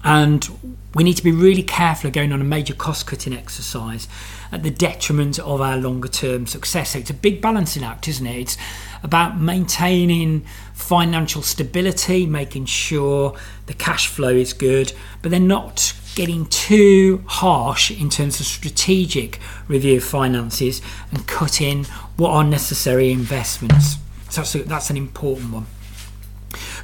And 0.03 0.77
we 0.93 1.03
need 1.03 1.15
to 1.17 1.23
be 1.23 1.31
really 1.31 1.63
careful 1.63 2.07
of 2.07 2.13
going 2.13 2.33
on 2.33 2.41
a 2.41 2.43
major 2.43 2.73
cost 2.73 3.07
cutting 3.07 3.33
exercise 3.33 4.07
at 4.51 4.63
the 4.63 4.71
detriment 4.71 5.39
of 5.39 5.61
our 5.61 5.77
longer 5.77 6.07
term 6.07 6.47
success. 6.47 6.91
So 6.91 6.99
it's 6.99 7.09
a 7.09 7.13
big 7.13 7.41
balancing 7.41 7.83
act, 7.83 8.07
isn't 8.07 8.25
it? 8.25 8.35
It's 8.35 8.57
about 9.03 9.39
maintaining 9.39 10.45
financial 10.77 11.41
stability, 11.41 12.27
making 12.27 12.63
sure 12.65 13.35
the 13.65 13.73
cash 13.73 14.07
flow 14.07 14.29
is 14.29 14.53
good, 14.53 14.93
but 15.21 15.31
they're 15.31 15.39
not 15.39 15.93
getting 16.15 16.45
too 16.45 17.23
harsh 17.25 17.91
in 17.91 18.09
terms 18.09 18.39
of 18.39 18.45
strategic 18.45 19.39
review 19.67 19.97
of 19.97 20.03
finances 20.03 20.81
and 21.11 21.27
cutting 21.27 21.83
what 22.15 22.29
are 22.29 22.43
necessary 22.43 23.11
investments. 23.11 23.95
So 24.29 24.41
that's, 24.41 24.55
a, 24.55 24.63
that's 24.63 24.89
an 24.89 24.97
important 24.97 25.51
one. 25.51 25.65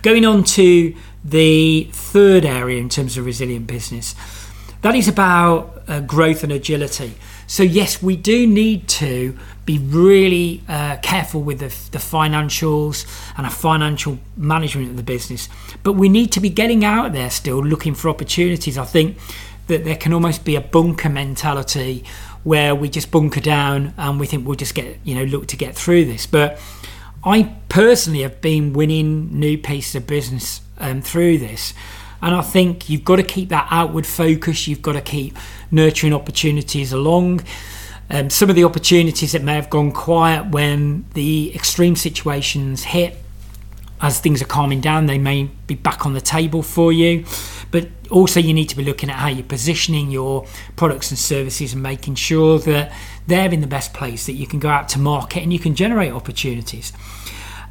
Going 0.01 0.25
on 0.25 0.43
to 0.43 0.95
the 1.23 1.87
third 1.93 2.45
area 2.45 2.79
in 2.79 2.89
terms 2.89 3.15
of 3.15 3.25
resilient 3.25 3.67
business, 3.67 4.15
that 4.81 4.95
is 4.95 5.07
about 5.07 5.83
uh, 5.87 6.01
growth 6.01 6.43
and 6.43 6.51
agility. 6.51 7.13
So, 7.53 7.61
yes, 7.61 8.01
we 8.01 8.15
do 8.15 8.47
need 8.47 8.87
to 8.87 9.37
be 9.63 9.77
really 9.77 10.63
uh, 10.67 10.97
careful 11.03 11.43
with 11.43 11.59
the, 11.59 11.67
the 11.91 11.99
financials 11.99 13.05
and 13.37 13.45
a 13.45 13.51
financial 13.51 14.17
management 14.35 14.89
of 14.89 14.97
the 14.97 15.03
business. 15.03 15.49
But 15.83 15.93
we 15.93 16.09
need 16.09 16.31
to 16.31 16.39
be 16.39 16.49
getting 16.49 16.83
out 16.83 17.13
there 17.13 17.29
still 17.29 17.63
looking 17.63 17.93
for 17.93 18.09
opportunities. 18.09 18.75
I 18.75 18.85
think 18.85 19.19
that 19.67 19.83
there 19.83 19.95
can 19.95 20.13
almost 20.13 20.45
be 20.45 20.55
a 20.55 20.61
bunker 20.61 21.09
mentality 21.09 22.03
where 22.43 22.73
we 22.73 22.89
just 22.89 23.11
bunker 23.11 23.39
down 23.39 23.93
and 23.97 24.19
we 24.19 24.25
think 24.25 24.47
we'll 24.47 24.55
just 24.55 24.73
get, 24.73 24.97
you 25.03 25.13
know, 25.13 25.23
look 25.23 25.45
to 25.49 25.55
get 25.55 25.75
through 25.75 26.05
this. 26.05 26.25
But 26.25 26.59
I 27.23 27.55
personally 27.69 28.23
have 28.23 28.41
been 28.41 28.73
winning 28.73 29.39
new 29.39 29.59
pieces 29.59 29.93
of 29.93 30.07
business 30.07 30.61
um, 30.79 31.03
through 31.03 31.37
this. 31.37 31.75
And 32.23 32.33
I 32.33 32.41
think 32.41 32.89
you've 32.89 33.03
got 33.03 33.17
to 33.17 33.23
keep 33.23 33.49
that 33.49 33.67
outward 33.69 34.07
focus. 34.07 34.65
You've 34.65 34.81
got 34.81 34.93
to 34.93 35.01
keep 35.01 35.37
nurturing 35.71 36.13
opportunities 36.13 36.93
along. 36.93 37.41
Um, 38.09 38.29
some 38.29 38.49
of 38.49 38.55
the 38.55 38.63
opportunities 38.63 39.33
that 39.33 39.43
may 39.43 39.55
have 39.55 39.69
gone 39.69 39.91
quiet 39.91 40.45
when 40.47 41.03
the 41.15 41.53
extreme 41.53 41.97
situations 41.97 42.83
hit, 42.83 43.17
as 43.99 44.21
things 44.21 44.41
are 44.41 44.45
calming 44.45 44.79
down, 44.79 45.05
they 45.05 45.17
may 45.17 45.49
be 45.67 45.75
back 45.75 46.05
on 46.05 46.13
the 46.13 46.21
table 46.21 46.63
for 46.63 46.93
you. 46.93 47.25
But 47.71 47.89
also, 48.09 48.39
you 48.39 48.53
need 48.53 48.69
to 48.69 48.77
be 48.77 48.85
looking 48.85 49.09
at 49.09 49.17
how 49.17 49.27
you're 49.27 49.43
positioning 49.43 50.09
your 50.09 50.47
products 50.77 51.11
and 51.11 51.19
services 51.19 51.73
and 51.73 51.83
making 51.83 52.15
sure 52.15 52.57
that 52.59 52.93
they're 53.27 53.51
in 53.51 53.59
the 53.59 53.67
best 53.67 53.93
place 53.93 54.27
that 54.27 54.33
you 54.33 54.47
can 54.47 54.59
go 54.59 54.69
out 54.69 54.87
to 54.89 54.99
market 54.99 55.43
and 55.43 55.51
you 55.51 55.59
can 55.59 55.75
generate 55.75 56.13
opportunities. 56.13 56.93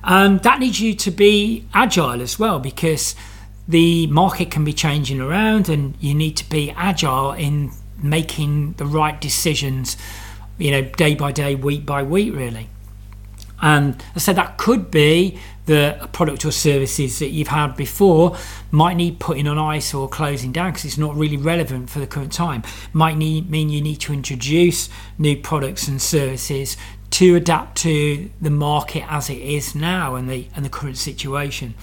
And 0.04 0.42
that 0.42 0.58
needs 0.58 0.78
you 0.78 0.94
to 0.94 1.10
be 1.10 1.64
agile 1.72 2.20
as 2.20 2.38
well 2.38 2.58
because 2.58 3.14
the 3.72 4.06
market 4.06 4.50
can 4.50 4.64
be 4.64 4.72
changing 4.72 5.20
around 5.20 5.68
and 5.68 5.94
you 5.98 6.14
need 6.14 6.36
to 6.36 6.48
be 6.48 6.70
agile 6.76 7.32
in 7.32 7.72
making 8.02 8.74
the 8.74 8.86
right 8.86 9.20
decisions 9.20 9.96
you 10.58 10.70
know, 10.70 10.82
day 10.82 11.14
by 11.14 11.32
day, 11.32 11.54
week 11.54 11.84
by 11.84 12.02
week, 12.02 12.34
really. 12.34 12.68
And 13.60 14.02
I 14.14 14.18
said 14.18 14.36
that 14.36 14.58
could 14.58 14.90
be 14.90 15.38
the 15.66 16.08
product 16.12 16.44
or 16.44 16.50
services 16.50 17.20
that 17.20 17.28
you've 17.28 17.48
had 17.48 17.76
before 17.76 18.36
might 18.72 18.94
need 18.94 19.20
putting 19.20 19.46
on 19.46 19.58
ice 19.58 19.94
or 19.94 20.08
closing 20.08 20.50
down 20.50 20.70
because 20.70 20.84
it's 20.84 20.98
not 20.98 21.14
really 21.14 21.36
relevant 21.36 21.88
for 21.88 22.00
the 22.00 22.06
current 22.06 22.32
time. 22.32 22.64
Might 22.92 23.16
need 23.16 23.48
mean 23.48 23.70
you 23.70 23.80
need 23.80 24.00
to 24.00 24.12
introduce 24.12 24.88
new 25.18 25.36
products 25.36 25.86
and 25.86 26.02
services 26.02 26.76
to 27.10 27.36
adapt 27.36 27.76
to 27.78 28.30
the 28.40 28.50
market 28.50 29.04
as 29.08 29.30
it 29.30 29.38
is 29.38 29.76
now 29.76 30.16
and 30.16 30.28
the 30.28 30.48
and 30.56 30.64
the 30.64 30.70
current 30.70 30.98
situation. 30.98 31.74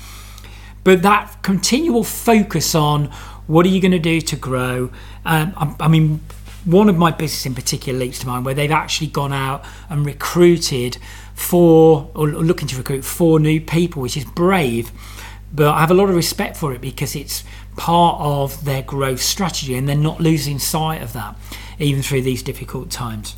But 0.83 1.01
that 1.01 1.41
continual 1.41 2.03
focus 2.03 2.73
on 2.75 3.05
what 3.47 3.65
are 3.65 3.69
you 3.69 3.81
going 3.81 3.91
to 3.91 3.99
do 3.99 4.21
to 4.21 4.35
grow? 4.35 4.91
Um, 5.25 5.53
I, 5.57 5.75
I 5.85 5.87
mean, 5.87 6.21
one 6.65 6.89
of 6.89 6.97
my 6.97 7.11
businesses 7.11 7.45
in 7.45 7.55
particular 7.55 7.97
leaps 7.97 8.19
to 8.19 8.27
mind 8.27 8.45
where 8.45 8.53
they've 8.53 8.71
actually 8.71 9.07
gone 9.07 9.33
out 9.33 9.65
and 9.89 10.05
recruited 10.05 10.97
four 11.33 12.11
or 12.13 12.27
looking 12.27 12.67
to 12.67 12.77
recruit 12.77 13.03
four 13.03 13.39
new 13.39 13.59
people, 13.61 14.01
which 14.01 14.17
is 14.17 14.25
brave. 14.25 14.91
But 15.53 15.69
I 15.69 15.79
have 15.79 15.89
a 15.89 15.95
lot 15.95 16.09
of 16.09 16.15
respect 16.15 16.57
for 16.57 16.73
it 16.73 16.81
because 16.81 17.15
it's 17.15 17.43
part 17.75 18.19
of 18.19 18.65
their 18.65 18.83
growth 18.83 19.21
strategy 19.21 19.73
and 19.75 19.87
they're 19.87 19.95
not 19.95 20.19
losing 20.19 20.59
sight 20.59 21.01
of 21.01 21.13
that 21.13 21.35
even 21.79 22.03
through 22.03 22.21
these 22.21 22.43
difficult 22.43 22.89
times. 22.89 23.35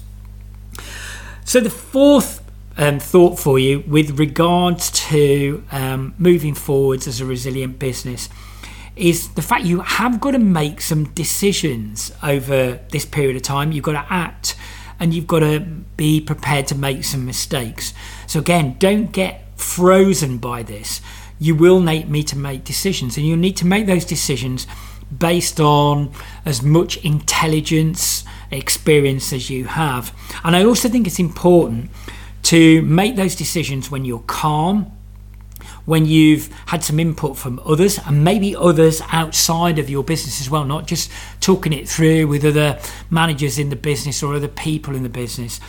So, 1.45 1.59
the 1.59 1.69
fourth 1.69 2.40
um, 2.81 2.99
thought 2.99 3.39
for 3.39 3.59
you 3.59 3.83
with 3.87 4.19
regards 4.19 4.89
to 4.89 5.63
um, 5.71 6.15
moving 6.17 6.55
forwards 6.55 7.07
as 7.07 7.21
a 7.21 7.25
resilient 7.25 7.77
business 7.77 8.27
is 8.95 9.29
the 9.35 9.41
fact 9.41 9.63
you 9.63 9.81
have 9.81 10.19
got 10.19 10.31
to 10.31 10.39
make 10.39 10.81
some 10.81 11.05
decisions 11.13 12.11
over 12.23 12.79
this 12.89 13.05
period 13.05 13.35
of 13.35 13.43
time. 13.43 13.71
You've 13.71 13.83
got 13.83 13.93
to 13.93 14.05
act 14.11 14.55
and 14.99 15.13
you've 15.13 15.27
got 15.27 15.39
to 15.39 15.59
be 15.95 16.19
prepared 16.21 16.67
to 16.67 16.75
make 16.75 17.03
some 17.03 17.25
mistakes. 17.25 17.93
So, 18.27 18.39
again, 18.39 18.75
don't 18.79 19.11
get 19.11 19.43
frozen 19.59 20.37
by 20.37 20.63
this. 20.63 21.01
You 21.39 21.55
will 21.55 21.79
need 21.79 22.09
me 22.09 22.23
to 22.25 22.37
make 22.37 22.63
decisions, 22.63 23.17
and 23.17 23.25
you'll 23.25 23.37
need 23.37 23.57
to 23.57 23.65
make 23.65 23.87
those 23.87 24.05
decisions 24.05 24.67
based 25.15 25.59
on 25.59 26.11
as 26.45 26.61
much 26.61 26.97
intelligence, 26.97 28.23
experience 28.51 29.33
as 29.33 29.49
you 29.49 29.65
have. 29.65 30.15
And 30.43 30.55
I 30.55 30.63
also 30.63 30.87
think 30.87 31.07
it's 31.07 31.19
important 31.19 31.89
to 32.43 32.81
make 32.81 33.15
those 33.15 33.35
decisions 33.35 33.91
when 33.91 34.05
you're 34.05 34.23
calm 34.27 34.91
when 35.85 36.05
you've 36.05 36.47
had 36.67 36.83
some 36.83 36.99
input 36.99 37.37
from 37.37 37.59
others 37.65 37.99
and 38.05 38.23
maybe 38.23 38.55
others 38.55 39.01
outside 39.11 39.79
of 39.79 39.89
your 39.89 40.03
business 40.03 40.39
as 40.41 40.49
well, 40.49 40.63
not 40.63 40.87
just 40.87 41.11
talking 41.39 41.73
it 41.73 41.87
through 41.87 42.27
with 42.27 42.45
other 42.45 42.79
managers 43.09 43.57
in 43.57 43.69
the 43.69 43.75
business 43.75 44.21
or 44.21 44.35
other 44.35 44.47
people 44.47 44.95
in 44.95 45.03
the 45.03 45.09
business, 45.09 45.59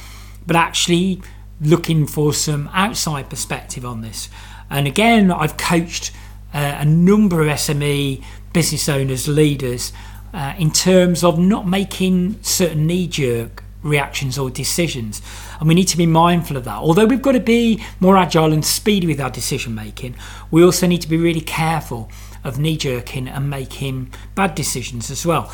but 0.46 0.56
actually 0.56 1.22
looking 1.60 2.06
for 2.06 2.32
some 2.32 2.68
outside 2.72 3.30
perspective 3.30 3.84
on 3.84 4.00
this. 4.00 4.28
And 4.68 4.86
again, 4.86 5.30
I've 5.30 5.56
coached 5.56 6.12
uh, 6.52 6.76
a 6.78 6.84
number 6.84 7.40
of 7.40 7.48
SME 7.48 8.22
business 8.52 8.88
owners, 8.88 9.28
leaders, 9.28 9.92
uh, 10.34 10.54
in 10.58 10.70
terms 10.70 11.22
of 11.22 11.38
not 11.38 11.66
making 11.66 12.42
certain 12.42 12.86
knee 12.86 13.06
jerk 13.06 13.64
reactions 13.82 14.38
or 14.38 14.50
decisions. 14.50 15.22
And 15.58 15.68
we 15.68 15.74
need 15.74 15.88
to 15.88 15.96
be 15.96 16.06
mindful 16.06 16.56
of 16.56 16.64
that. 16.64 16.76
Although 16.76 17.06
we've 17.06 17.22
got 17.22 17.32
to 17.32 17.40
be 17.40 17.82
more 18.00 18.16
agile 18.16 18.52
and 18.52 18.64
speedy 18.64 19.06
with 19.06 19.20
our 19.20 19.30
decision 19.30 19.74
making, 19.74 20.14
we 20.50 20.64
also 20.64 20.86
need 20.86 21.02
to 21.02 21.08
be 21.08 21.16
really 21.16 21.40
careful 21.40 22.10
of 22.44 22.58
knee 22.58 22.76
jerking 22.76 23.28
and 23.28 23.48
making 23.48 24.12
bad 24.34 24.54
decisions 24.54 25.10
as 25.10 25.24
well. 25.24 25.50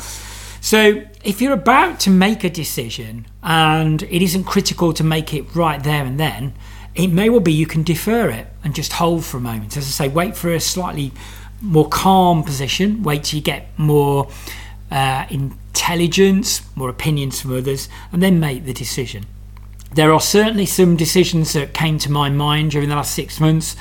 So, 0.61 1.03
if 1.23 1.41
you're 1.41 1.53
about 1.53 2.01
to 2.01 2.09
make 2.09 2.43
a 2.43 2.49
decision 2.49 3.25
and 3.41 4.03
it 4.03 4.21
isn't 4.21 4.43
critical 4.43 4.91
to 4.93 5.03
make 5.03 5.33
it 5.33 5.55
right 5.55 5.81
there 5.81 6.03
and 6.03 6.19
then, 6.19 6.53
it 6.95 7.07
may 7.07 7.29
well 7.29 7.39
be 7.39 7.53
you 7.53 7.65
can 7.65 7.83
defer 7.83 8.29
it 8.29 8.47
and 8.63 8.75
just 8.75 8.93
hold 8.93 9.23
for 9.23 9.37
a 9.37 9.41
moment. 9.41 9.77
As 9.77 9.85
I 9.85 10.07
say, 10.07 10.09
wait 10.09 10.35
for 10.35 10.53
a 10.53 10.59
slightly 10.59 11.13
more 11.61 11.87
calm 11.87 12.43
position, 12.43 13.03
wait 13.03 13.25
till 13.25 13.37
you 13.37 13.43
get 13.43 13.67
more 13.77 14.29
uh, 14.91 15.25
intelligence, 15.69 16.61
more 16.75 16.89
opinions 16.89 17.41
from 17.41 17.55
others, 17.55 17.89
and 18.11 18.21
then 18.21 18.39
make 18.39 18.65
the 18.65 18.73
decision. 18.73 19.25
There 19.93 20.11
are 20.13 20.19
certainly 20.19 20.65
some 20.65 20.95
decisions 20.95 21.53
that 21.53 21.73
came 21.73 21.97
to 21.99 22.11
my 22.11 22.29
mind 22.29 22.71
during 22.71 22.89
the 22.89 22.95
last 22.95 23.13
six 23.13 23.39
months, 23.39 23.75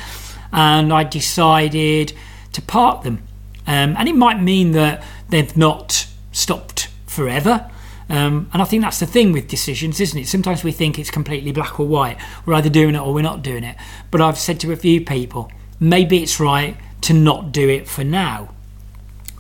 and 0.52 0.92
I 0.92 1.04
decided 1.04 2.12
to 2.52 2.62
park 2.62 3.02
them. 3.02 3.22
Um, 3.66 3.94
and 3.98 4.08
it 4.08 4.14
might 4.14 4.40
mean 4.40 4.72
that 4.72 5.02
they've 5.28 5.54
not 5.56 6.06
stopped 6.32 6.88
forever. 7.06 7.70
Um, 8.08 8.48
and 8.54 8.62
I 8.62 8.64
think 8.64 8.82
that's 8.82 9.00
the 9.00 9.06
thing 9.06 9.32
with 9.32 9.48
decisions, 9.48 10.00
isn't 10.00 10.18
it? 10.18 10.28
Sometimes 10.28 10.64
we 10.64 10.72
think 10.72 10.98
it's 10.98 11.10
completely 11.10 11.52
black 11.52 11.78
or 11.78 11.86
white. 11.86 12.16
We're 12.46 12.54
either 12.54 12.70
doing 12.70 12.94
it 12.94 13.00
or 13.00 13.12
we're 13.12 13.20
not 13.20 13.42
doing 13.42 13.64
it. 13.64 13.76
But 14.10 14.22
I've 14.22 14.38
said 14.38 14.60
to 14.60 14.72
a 14.72 14.76
few 14.76 15.02
people, 15.04 15.52
maybe 15.78 16.22
it's 16.22 16.40
right 16.40 16.76
to 17.02 17.12
not 17.12 17.52
do 17.52 17.68
it 17.68 17.86
for 17.86 18.04
now. 18.04 18.54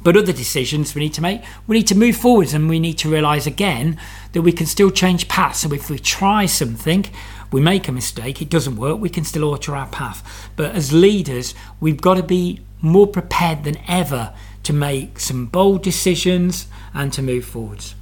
But 0.02 0.16
other 0.16 0.32
decisions 0.32 0.94
we 0.94 1.00
need 1.00 1.14
to 1.14 1.22
make, 1.22 1.42
we 1.66 1.76
need 1.76 1.86
to 1.88 1.94
move 1.94 2.16
forwards 2.16 2.54
and 2.54 2.68
we 2.68 2.78
need 2.78 2.98
to 2.98 3.10
realise 3.10 3.46
again 3.46 3.98
that 4.32 4.42
we 4.42 4.52
can 4.52 4.66
still 4.66 4.90
change 4.90 5.28
paths. 5.28 5.60
So 5.60 5.72
if 5.72 5.90
we 5.90 5.98
try 5.98 6.46
something, 6.46 7.06
we 7.50 7.60
make 7.60 7.88
a 7.88 7.92
mistake, 7.92 8.40
it 8.42 8.50
doesn't 8.50 8.76
work, 8.76 9.00
we 9.00 9.08
can 9.08 9.24
still 9.24 9.44
alter 9.44 9.74
our 9.74 9.88
path. 9.88 10.50
But 10.56 10.74
as 10.74 10.92
leaders, 10.92 11.54
we've 11.80 12.00
got 12.00 12.14
to 12.14 12.22
be 12.22 12.60
more 12.80 13.06
prepared 13.06 13.64
than 13.64 13.78
ever 13.88 14.34
to 14.64 14.72
make 14.72 15.18
some 15.18 15.46
bold 15.46 15.82
decisions 15.82 16.68
and 16.94 17.12
to 17.12 17.22
move 17.22 17.44
forwards. 17.44 17.94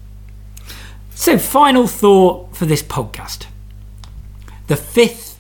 So, 1.15 1.39
final 1.39 1.87
thought 1.87 2.55
for 2.57 2.67
this 2.67 2.83
podcast. 2.83 3.47
The 4.67 4.77
fifth 4.77 5.39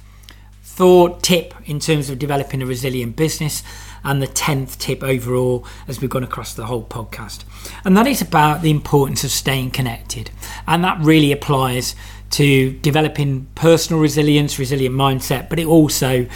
thought 0.62 1.22
tip 1.22 1.54
in 1.64 1.80
terms 1.80 2.08
of 2.08 2.18
developing 2.18 2.62
a 2.62 2.66
resilient 2.66 3.16
business 3.16 3.62
and 4.06 4.22
the 4.22 4.26
10th 4.28 4.78
tip 4.78 5.02
overall 5.02 5.66
as 5.88 6.00
we've 6.00 6.08
gone 6.08 6.22
across 6.22 6.54
the 6.54 6.66
whole 6.66 6.84
podcast. 6.84 7.44
And 7.84 7.96
that 7.96 8.06
is 8.06 8.22
about 8.22 8.62
the 8.62 8.70
importance 8.70 9.24
of 9.24 9.30
staying 9.30 9.72
connected. 9.72 10.30
And 10.66 10.82
that 10.84 10.98
really 11.00 11.32
applies 11.32 11.96
to 12.30 12.70
developing 12.78 13.48
personal 13.56 14.00
resilience, 14.00 14.58
resilient 14.58 14.94
mindset, 14.94 15.48
but 15.50 15.58
it 15.58 15.66
also 15.66 16.26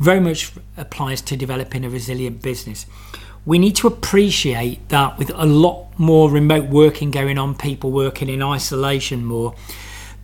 very 0.00 0.20
much 0.20 0.52
applies 0.76 1.22
to 1.22 1.36
developing 1.36 1.84
a 1.84 1.90
resilient 1.90 2.42
business. 2.42 2.84
We 3.46 3.58
need 3.58 3.76
to 3.76 3.86
appreciate 3.86 4.88
that 4.88 5.16
with 5.16 5.30
a 5.34 5.46
lot 5.46 5.98
more 5.98 6.30
remote 6.30 6.68
working 6.68 7.10
going 7.10 7.38
on, 7.38 7.54
people 7.54 7.92
working 7.92 8.28
in 8.28 8.42
isolation 8.42 9.24
more, 9.24 9.54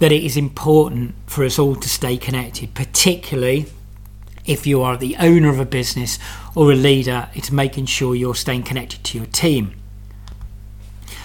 that 0.00 0.12
it 0.12 0.24
is 0.24 0.36
important 0.36 1.14
for 1.26 1.44
us 1.44 1.58
all 1.58 1.76
to 1.76 1.88
stay 1.88 2.16
connected, 2.16 2.74
particularly 2.74 3.66
if 4.46 4.66
you 4.66 4.82
are 4.82 4.96
the 4.96 5.16
owner 5.16 5.48
of 5.48 5.60
a 5.60 5.66
business 5.66 6.18
or 6.54 6.72
a 6.72 6.76
leader, 6.76 7.28
it's 7.34 7.50
making 7.50 7.86
sure 7.86 8.14
you're 8.14 8.34
staying 8.34 8.62
connected 8.62 9.04
to 9.04 9.18
your 9.18 9.26
team. 9.26 9.74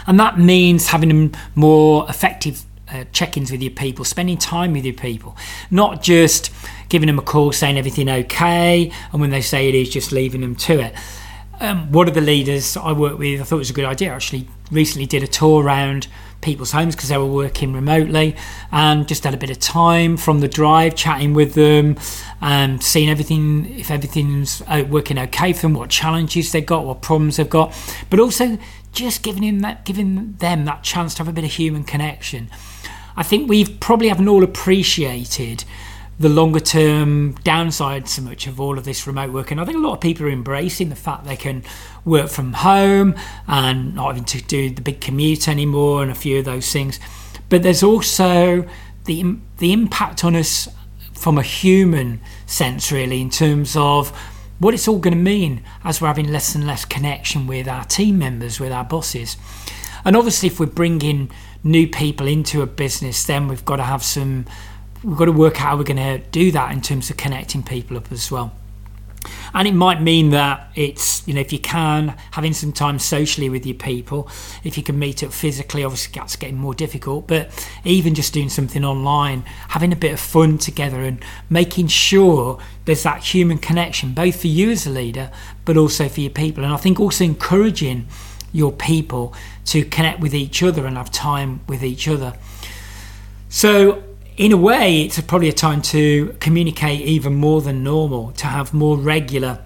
And 0.08 0.20
that 0.20 0.40
means 0.40 0.88
having 0.88 1.34
more 1.56 2.10
effective 2.10 2.64
uh, 2.92 3.06
check 3.14 3.38
ins 3.38 3.52
with 3.52 3.62
your 3.62 3.72
people, 3.72 4.04
spending 4.04 4.38
time 4.38 4.74
with 4.74 4.84
your 4.84 4.94
people, 4.94 5.38
not 5.70 6.02
just 6.02 6.52
giving 6.90 7.08
them 7.08 7.18
a 7.18 7.22
call 7.22 7.52
saying 7.52 7.78
everything 7.78 8.10
okay, 8.10 8.92
and 9.12 9.22
when 9.22 9.30
they 9.30 9.42
say 9.42 9.70
it 9.70 9.76
is, 9.76 9.90
just 9.90 10.12
leaving 10.12 10.42
them 10.42 10.56
to 10.56 10.80
it. 10.80 10.94
Um, 11.62 11.92
one 11.92 12.08
of 12.08 12.16
the 12.16 12.22
leaders 12.22 12.76
I 12.76 12.92
work 12.92 13.18
with, 13.18 13.40
I 13.40 13.44
thought 13.44 13.58
it 13.58 13.60
was 13.60 13.70
a 13.70 13.74
good 13.74 13.86
idea. 13.86 14.12
Actually, 14.12 14.48
recently 14.72 15.06
did 15.06 15.24
a 15.24 15.28
tour 15.28 15.64
around 15.64 16.08
people's 16.42 16.72
homes 16.72 16.96
because 16.96 17.10
they 17.10 17.18
were 17.18 17.26
working 17.26 17.74
remotely 17.74 18.36
and 18.72 19.08
just 19.08 19.24
had 19.24 19.34
a 19.34 19.38
bit 19.38 19.50
of 19.50 19.60
time 19.60 20.18
from 20.18 20.40
the 20.40 20.48
drive 20.48 20.96
chatting 20.96 21.34
with 21.34 21.54
them 21.54 21.96
and 22.42 22.82
seeing 22.82 23.10
everything 23.10 23.78
if 23.78 23.92
everything's 23.92 24.62
uh, 24.64 24.84
working 24.90 25.20
okay 25.20 25.54
for 25.54 25.62
them 25.62 25.74
what 25.74 25.90
challenges 25.90 26.52
they've 26.52 26.66
got 26.66 26.84
what 26.84 27.02
problems 27.02 27.38
they've 27.38 27.50
got 27.50 27.74
but 28.10 28.20
also 28.20 28.58
just 28.92 29.24
giving 29.24 29.44
him 29.44 29.60
that 29.60 29.86
giving 29.86 30.34
them 30.38 30.66
that 30.66 30.84
chance 30.84 31.14
to 31.14 31.20
have 31.20 31.28
a 31.28 31.34
bit 31.34 31.44
of 31.44 31.52
human 31.52 31.84
connection. 31.84 32.50
I 33.16 33.24
think 33.24 33.50
we've 33.50 33.80
probably 33.80 34.08
haven't 34.08 34.28
all 34.28 34.44
appreciated 34.44 35.64
the 36.22 36.30
longer 36.30 36.60
term 36.60 37.34
downside 37.44 38.08
so 38.08 38.22
much 38.22 38.46
of 38.46 38.62
all 38.62 38.78
of 38.78 38.86
this 38.86 39.08
remote 39.08 39.32
working. 39.32 39.60
I 39.60 39.66
think 39.66 39.78
a 39.78 39.82
lot 39.82 39.94
of 39.94 40.02
people 40.02 40.28
are 40.28 40.30
embracing 40.30 40.90
the 40.90 40.96
fact 40.96 41.26
they 41.26 41.36
can 41.36 41.64
work 42.06 42.30
from 42.30 42.54
home 42.54 43.16
and 43.48 43.96
not 43.96 44.10
having 44.10 44.26
to 44.26 44.42
do 44.44 44.70
the 44.70 44.82
big 44.82 45.02
commute 45.02 45.48
anymore 45.48 46.04
and 46.04 46.12
a 46.12 46.16
few 46.16 46.40
of 46.40 46.46
those 46.46 46.72
things. 46.72 47.00
But 47.50 47.64
there's 47.64 47.84
also 47.84 48.68
the 49.06 49.38
the 49.58 49.74
impact 49.74 50.24
on 50.24 50.36
us 50.36 50.68
from 51.14 51.38
a 51.38 51.44
human 51.44 52.22
sense, 52.46 52.92
really, 52.92 53.22
in 53.22 53.30
terms 53.30 53.76
of 53.76 54.10
what 54.60 54.74
it's 54.76 54.88
all 54.88 55.00
going 55.00 55.16
to 55.16 55.20
mean 55.20 55.64
as 55.84 56.02
we're 56.02 56.08
having 56.08 56.32
less 56.32 56.54
and 56.54 56.68
less 56.68 56.86
connection 56.86 57.48
with 57.48 57.68
our 57.68 57.84
team 57.86 58.20
members, 58.20 58.60
with 58.60 58.72
our 58.72 58.84
bosses. 58.84 59.38
And 60.06 60.16
obviously, 60.16 60.48
if 60.48 60.60
we're 60.60 60.68
bringing 60.68 61.32
new 61.64 61.88
people 61.88 62.28
into 62.28 62.62
a 62.62 62.68
business, 62.68 63.24
then 63.24 63.48
we've 63.48 63.66
got 63.66 63.78
to 63.78 63.84
have 63.84 64.04
some 64.04 64.46
we've 65.04 65.18
got 65.18 65.26
to 65.26 65.32
work 65.32 65.62
out 65.62 65.70
how 65.70 65.78
we're 65.78 65.84
going 65.84 65.98
to 65.98 66.20
do 66.30 66.52
that 66.52 66.72
in 66.72 66.82
terms 66.82 67.10
of 67.10 67.18
connecting 67.18 67.64
people 67.64 67.98
up 67.98 68.12
as 68.12 68.32
well. 68.32 68.54
And 69.54 69.68
it 69.68 69.74
might 69.74 70.02
mean 70.02 70.32
that 70.32 70.72
it's, 70.76 71.28
you 71.28 71.34
know, 71.34 71.42
if 71.42 71.52
you 71.52 71.60
can, 71.60 72.16
having 72.32 72.54
some 72.54 72.72
time 72.72 72.98
socially 73.00 73.50
with 73.50 73.66
your 73.66 73.76
people, 73.76 74.30
if 74.64 74.78
you 74.78 74.84
can 74.84 74.98
meet 74.98 75.24
up 75.24 75.32
physically, 75.32 75.84
obviously 75.84 76.14
that's 76.16 76.36
getting 76.36 76.58
more 76.58 76.74
difficult, 76.74 77.28
but 77.28 77.68
even 77.84 78.16
just 78.16 78.34
doing 78.34 78.50
something 78.50 78.84
online, 78.84 79.44
having 79.70 79.92
a 79.92 79.96
bit 79.96 80.14
of 80.14 80.20
fun 80.20 80.58
together 80.58 81.02
and 81.02 81.24
making 81.50 81.88
sure 81.88 82.60
there's 82.86 83.04
that 83.04 83.24
human 83.24 83.58
connection, 83.58 84.14
both 84.14 84.42
for 84.42 84.48
you 84.48 84.72
as 84.72 84.88
a 84.88 84.90
leader, 84.90 85.30
but 85.66 85.78
also 85.78 86.08
for 86.08 86.22
your 86.22 86.32
people. 86.32 86.64
And 86.64 86.74
I 86.74 86.78
think 86.78 87.00
also 87.00 87.24
encouraging 87.24 88.08
your 88.54 88.72
people 88.72 89.34
to 89.66 89.84
connect 89.84 90.20
with 90.20 90.34
each 90.34 90.64
other 90.64 90.86
and 90.86 90.98
have 90.98 91.12
time 91.12 91.62
with 91.68 91.84
each 91.84 92.08
other. 92.08 92.34
So 93.50 94.04
in 94.38 94.52
a 94.52 94.58
way, 94.58 95.02
it's 95.02 95.20
probably 95.22 95.50
a 95.50 95.54
time 95.54 95.82
to 95.82 96.36
communicate 96.40 97.02
even 97.02 97.36
more 97.36 97.62
than 97.62 97.84
normal, 97.84 98.32
to 98.34 98.48
have 98.48 98.74
more 98.74 98.98
regular 98.98 99.60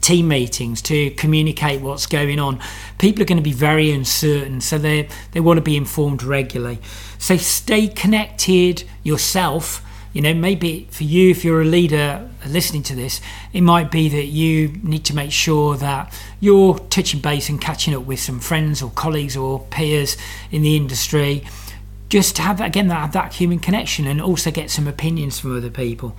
team 0.00 0.28
meetings 0.28 0.80
to 0.82 1.10
communicate 1.12 1.80
what's 1.80 2.06
going 2.06 2.38
on. 2.38 2.60
People 2.98 3.22
are 3.22 3.26
going 3.26 3.38
to 3.38 3.42
be 3.42 3.52
very 3.52 3.90
uncertain, 3.90 4.60
so 4.60 4.78
they 4.78 5.08
they 5.32 5.40
want 5.40 5.56
to 5.58 5.62
be 5.62 5.76
informed 5.76 6.22
regularly. 6.22 6.78
So 7.18 7.36
stay 7.36 7.88
connected 7.88 8.84
yourself. 9.02 9.82
You 10.12 10.22
know, 10.22 10.32
maybe 10.32 10.86
for 10.90 11.02
you, 11.02 11.30
if 11.30 11.44
you're 11.44 11.60
a 11.60 11.64
leader 11.64 12.30
listening 12.46 12.84
to 12.84 12.94
this, 12.94 13.20
it 13.52 13.60
might 13.60 13.90
be 13.90 14.08
that 14.08 14.26
you 14.26 14.68
need 14.82 15.04
to 15.06 15.14
make 15.14 15.32
sure 15.32 15.76
that 15.76 16.16
you're 16.40 16.78
touching 16.78 17.20
base 17.20 17.48
and 17.48 17.60
catching 17.60 17.92
up 17.94 18.04
with 18.04 18.20
some 18.20 18.40
friends 18.40 18.80
or 18.80 18.90
colleagues 18.92 19.36
or 19.36 19.60
peers 19.66 20.16
in 20.50 20.62
the 20.62 20.76
industry 20.76 21.44
just 22.08 22.36
to 22.36 22.42
have 22.42 22.60
again 22.60 22.88
that 22.88 23.12
that 23.12 23.34
human 23.34 23.58
connection 23.58 24.06
and 24.06 24.20
also 24.20 24.50
get 24.50 24.70
some 24.70 24.86
opinions 24.86 25.40
from 25.40 25.56
other 25.56 25.70
people. 25.70 26.16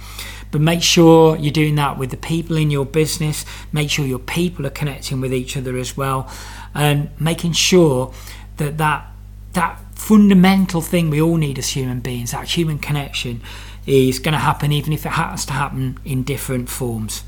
But 0.52 0.62
make 0.62 0.82
sure 0.82 1.36
you're 1.38 1.52
doing 1.52 1.76
that 1.76 1.97
with 1.97 2.12
the 2.12 2.17
people 2.17 2.58
in 2.58 2.71
your 2.71 2.86
business. 2.86 3.45
Make 3.71 3.89
sure 3.89 4.06
your 4.06 4.19
people 4.19 4.65
are 4.65 4.71
connecting 4.71 5.21
with 5.21 5.34
each 5.34 5.56
other 5.58 5.78
as 5.78 5.95
well. 5.95 6.30
And 6.73 7.10
making 7.19 7.54
sure 7.54 8.13
that 8.58 8.78
that 8.78 9.08
that 9.54 9.80
fundamental 9.95 10.82
thing 10.82 11.10
we 11.10 11.21
all 11.21 11.38
need 11.38 11.58
as 11.58 11.69
human 11.69 12.00
beings 12.00 12.32
that 12.32 12.47
human 12.47 12.78
connection 12.78 13.41
is 13.88 14.19
going 14.19 14.34
to 14.34 14.39
happen 14.39 14.71
even 14.71 14.93
if 14.93 15.06
it 15.06 15.13
has 15.13 15.45
to 15.45 15.54
happen 15.54 15.97
in 16.06 16.21
different 16.21 16.69
forms 16.69 17.23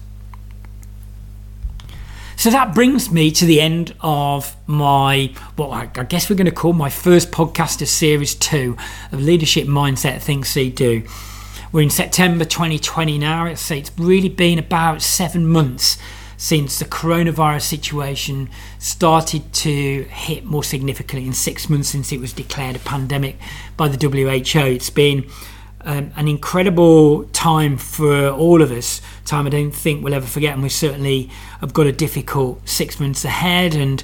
so 2.40 2.50
that 2.52 2.74
brings 2.74 3.12
me 3.12 3.32
to 3.32 3.46
the 3.46 3.60
end 3.60 3.94
of 4.00 4.56
my, 4.66 5.34
what 5.58 5.72
I 5.72 6.04
guess 6.06 6.30
we're 6.30 6.38
going 6.38 6.46
to 6.46 6.54
call 6.54 6.72
my 6.72 6.90
first 6.90 7.32
podcast 7.32 7.82
of 7.82 7.90
series 7.90 8.34
two 8.34 8.78
of 9.12 9.22
Leadership 9.22 9.68
Mindset 9.68 10.22
Think 10.22 10.46
See 10.46 10.70
Do. 10.70 11.04
We're 11.74 11.82
in 11.82 11.90
September 11.90 12.46
2020 12.46 13.18
now. 13.18 13.46
It's, 13.46 13.70
it's 13.72 13.92
really 13.98 14.30
been 14.30 14.58
about 14.58 15.02
seven 15.02 15.48
months 15.48 15.98
since 16.38 16.80
the 16.80 16.86
coronavirus 16.86 17.64
situation 17.64 18.50
started 18.78 19.52
to 19.56 20.04
hit 20.04 20.46
more 20.46 20.64
significantly 20.64 21.28
in 21.28 21.34
six 21.34 21.70
months 21.70 21.90
since 21.90 22.14
it 22.14 22.22
was 22.22 22.32
declared 22.32 22.78
a 22.78 22.80
pandemic 22.80 23.36
by 23.76 23.90
the 23.90 23.98
WHO. 23.98 24.60
It's 24.60 24.90
been 24.90 25.30
um, 25.82 26.12
an 26.16 26.28
incredible 26.28 27.26
time 27.26 27.78
for 27.78 28.30
all 28.30 28.62
of 28.62 28.72
us. 28.72 29.02
Time 29.26 29.48
I 29.48 29.50
don't 29.50 29.72
think 29.72 30.04
we'll 30.04 30.14
ever 30.14 30.28
forget, 30.28 30.54
and 30.54 30.64
we 30.64 30.70
certainly 30.70 31.32
have 31.62 31.74
got 31.74 31.88
a 31.88 31.92
difficult 31.92 32.68
six 32.68 33.00
months 33.00 33.24
ahead. 33.24 33.76
And 33.76 34.04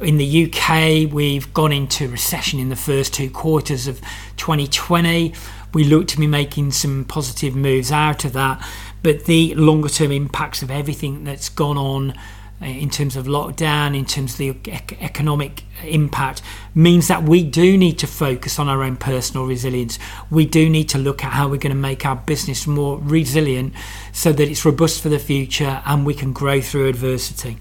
in 0.00 0.16
the 0.16 0.44
UK, 0.46 1.12
we've 1.12 1.52
gone 1.52 1.72
into 1.72 2.08
recession 2.08 2.58
in 2.58 2.68
the 2.68 2.76
first 2.76 3.12
two 3.14 3.30
quarters 3.30 3.86
of 3.86 4.00
2020. 4.36 5.34
We 5.72 5.84
look 5.84 6.08
to 6.08 6.18
be 6.18 6.26
making 6.26 6.72
some 6.72 7.04
positive 7.04 7.54
moves 7.54 7.90
out 7.92 8.24
of 8.24 8.32
that, 8.32 8.66
but 9.02 9.24
the 9.24 9.54
longer 9.56 9.88
term 9.88 10.12
impacts 10.12 10.62
of 10.62 10.70
everything 10.70 11.24
that's 11.24 11.48
gone 11.48 11.76
on 11.76 12.14
in 12.60 12.88
terms 12.88 13.16
of 13.16 13.26
lockdown, 13.26 13.96
in 13.96 14.04
terms 14.04 14.32
of 14.32 14.38
the 14.38 14.56
economic 15.00 15.64
impact, 15.84 16.40
means 16.74 17.08
that 17.08 17.22
we 17.24 17.42
do 17.42 17.76
need 17.76 17.98
to 17.98 18.06
focus 18.06 18.58
on 18.58 18.68
our 18.68 18.82
own 18.82 18.96
personal 18.96 19.46
resilience. 19.46 19.98
We 20.30 20.46
do 20.46 20.70
need 20.70 20.88
to 20.90 20.98
look 20.98 21.24
at 21.24 21.32
how 21.32 21.48
we're 21.48 21.58
going 21.58 21.74
to 21.74 21.80
make 21.80 22.06
our 22.06 22.16
business 22.16 22.66
more 22.66 22.98
resilient 22.98 23.74
so 24.12 24.32
that 24.32 24.48
it's 24.48 24.64
robust 24.64 25.02
for 25.02 25.08
the 25.08 25.18
future 25.18 25.82
and 25.84 26.06
we 26.06 26.14
can 26.14 26.32
grow 26.32 26.60
through 26.60 26.88
adversity. 26.88 27.58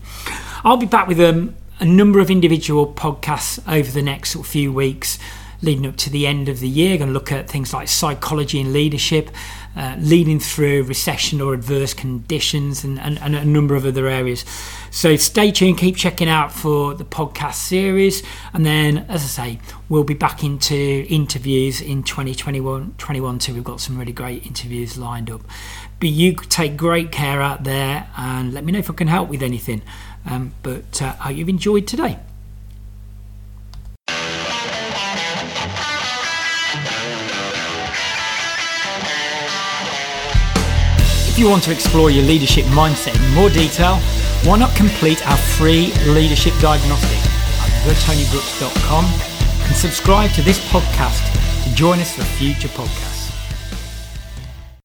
I'll 0.64 0.78
be 0.78 0.86
back 0.86 1.08
with 1.08 1.20
um, 1.20 1.56
a 1.80 1.86
number 1.86 2.20
of 2.20 2.30
individual 2.32 2.92
podcasts 2.94 3.60
over 3.68 3.92
the 3.92 4.02
next 4.02 4.36
few 4.46 4.72
weeks 4.72 5.20
leading 5.64 5.88
up 5.88 5.96
to 5.96 6.10
the 6.10 6.28
end 6.28 6.50
of 6.50 6.60
the 6.60 6.68
year. 6.68 6.98
Going 6.98 7.08
to 7.10 7.14
look 7.14 7.32
at 7.32 7.50
things 7.50 7.74
like 7.74 7.88
psychology 7.88 8.60
and 8.60 8.74
leadership, 8.74 9.32
uh, 9.76 9.96
leading 9.98 10.40
through 10.40 10.84
recession 10.84 11.42
or 11.42 11.54
adverse 11.54 11.94
conditions 11.94 12.84
and, 12.84 13.00
and, 13.00 13.18
and, 13.20 13.36
a 13.36 13.46
number 13.46 13.76
of 13.76 13.86
other 13.86 14.08
areas. 14.08 14.46
So 14.92 15.16
stay 15.16 15.52
tuned, 15.52 15.80
keep 15.80 15.96
checking 15.96 16.30
out 16.30 16.52
for 16.52 16.94
the 16.94 17.06
podcast 17.06 17.56
series. 17.56 18.22
And 18.54 18.66
then, 18.66 19.06
as 19.10 19.24
I 19.24 19.28
say, 19.28 19.60
we'll 19.90 20.04
be 20.04 20.14
back 20.14 20.44
into 20.44 21.06
interviews 21.10 21.82
in 21.82 22.04
2021 22.04 22.96
21 22.98 23.40
too. 23.40 23.54
We've 23.54 23.64
got 23.64 23.82
some 23.82 23.98
really 23.98 24.14
great 24.14 24.46
interviews 24.46 24.98
lined 24.98 25.32
up. 25.32 25.42
But 26.00 26.10
you 26.10 26.36
take 26.36 26.76
great 26.76 27.12
care 27.12 27.42
out 27.42 27.64
there 27.64 28.10
and 28.18 28.54
let 28.54 28.66
me 28.66 28.74
know 28.74 28.80
if 28.80 28.90
I 28.90 28.94
can 28.94 29.08
help 29.08 29.30
with 29.30 29.42
anything. 29.42 29.82
Um, 30.26 30.54
but 30.62 31.02
uh, 31.02 31.16
I 31.20 31.30
hope 31.30 31.38
you've 31.38 31.50
enjoyed 31.50 31.88
today. 31.88 32.20
You 41.44 41.50
want 41.50 41.64
to 41.64 41.74
explore 41.74 42.10
your 42.10 42.24
leadership 42.24 42.64
mindset 42.68 43.14
in 43.16 43.34
more 43.34 43.50
detail, 43.50 43.98
why 44.46 44.58
not 44.58 44.74
complete 44.78 45.28
our 45.28 45.36
free 45.36 45.92
leadership 46.06 46.54
diagnostic 46.62 47.18
at 47.60 47.72
thetonybrooks.com 47.86 49.04
and 49.68 49.76
subscribe 49.76 50.32
to 50.32 50.42
this 50.42 50.60
podcast 50.70 51.22
to 51.66 51.76
join 51.76 52.00
us 52.00 52.16
for 52.16 52.24
future 52.24 52.70
podcasts. 52.70 53.13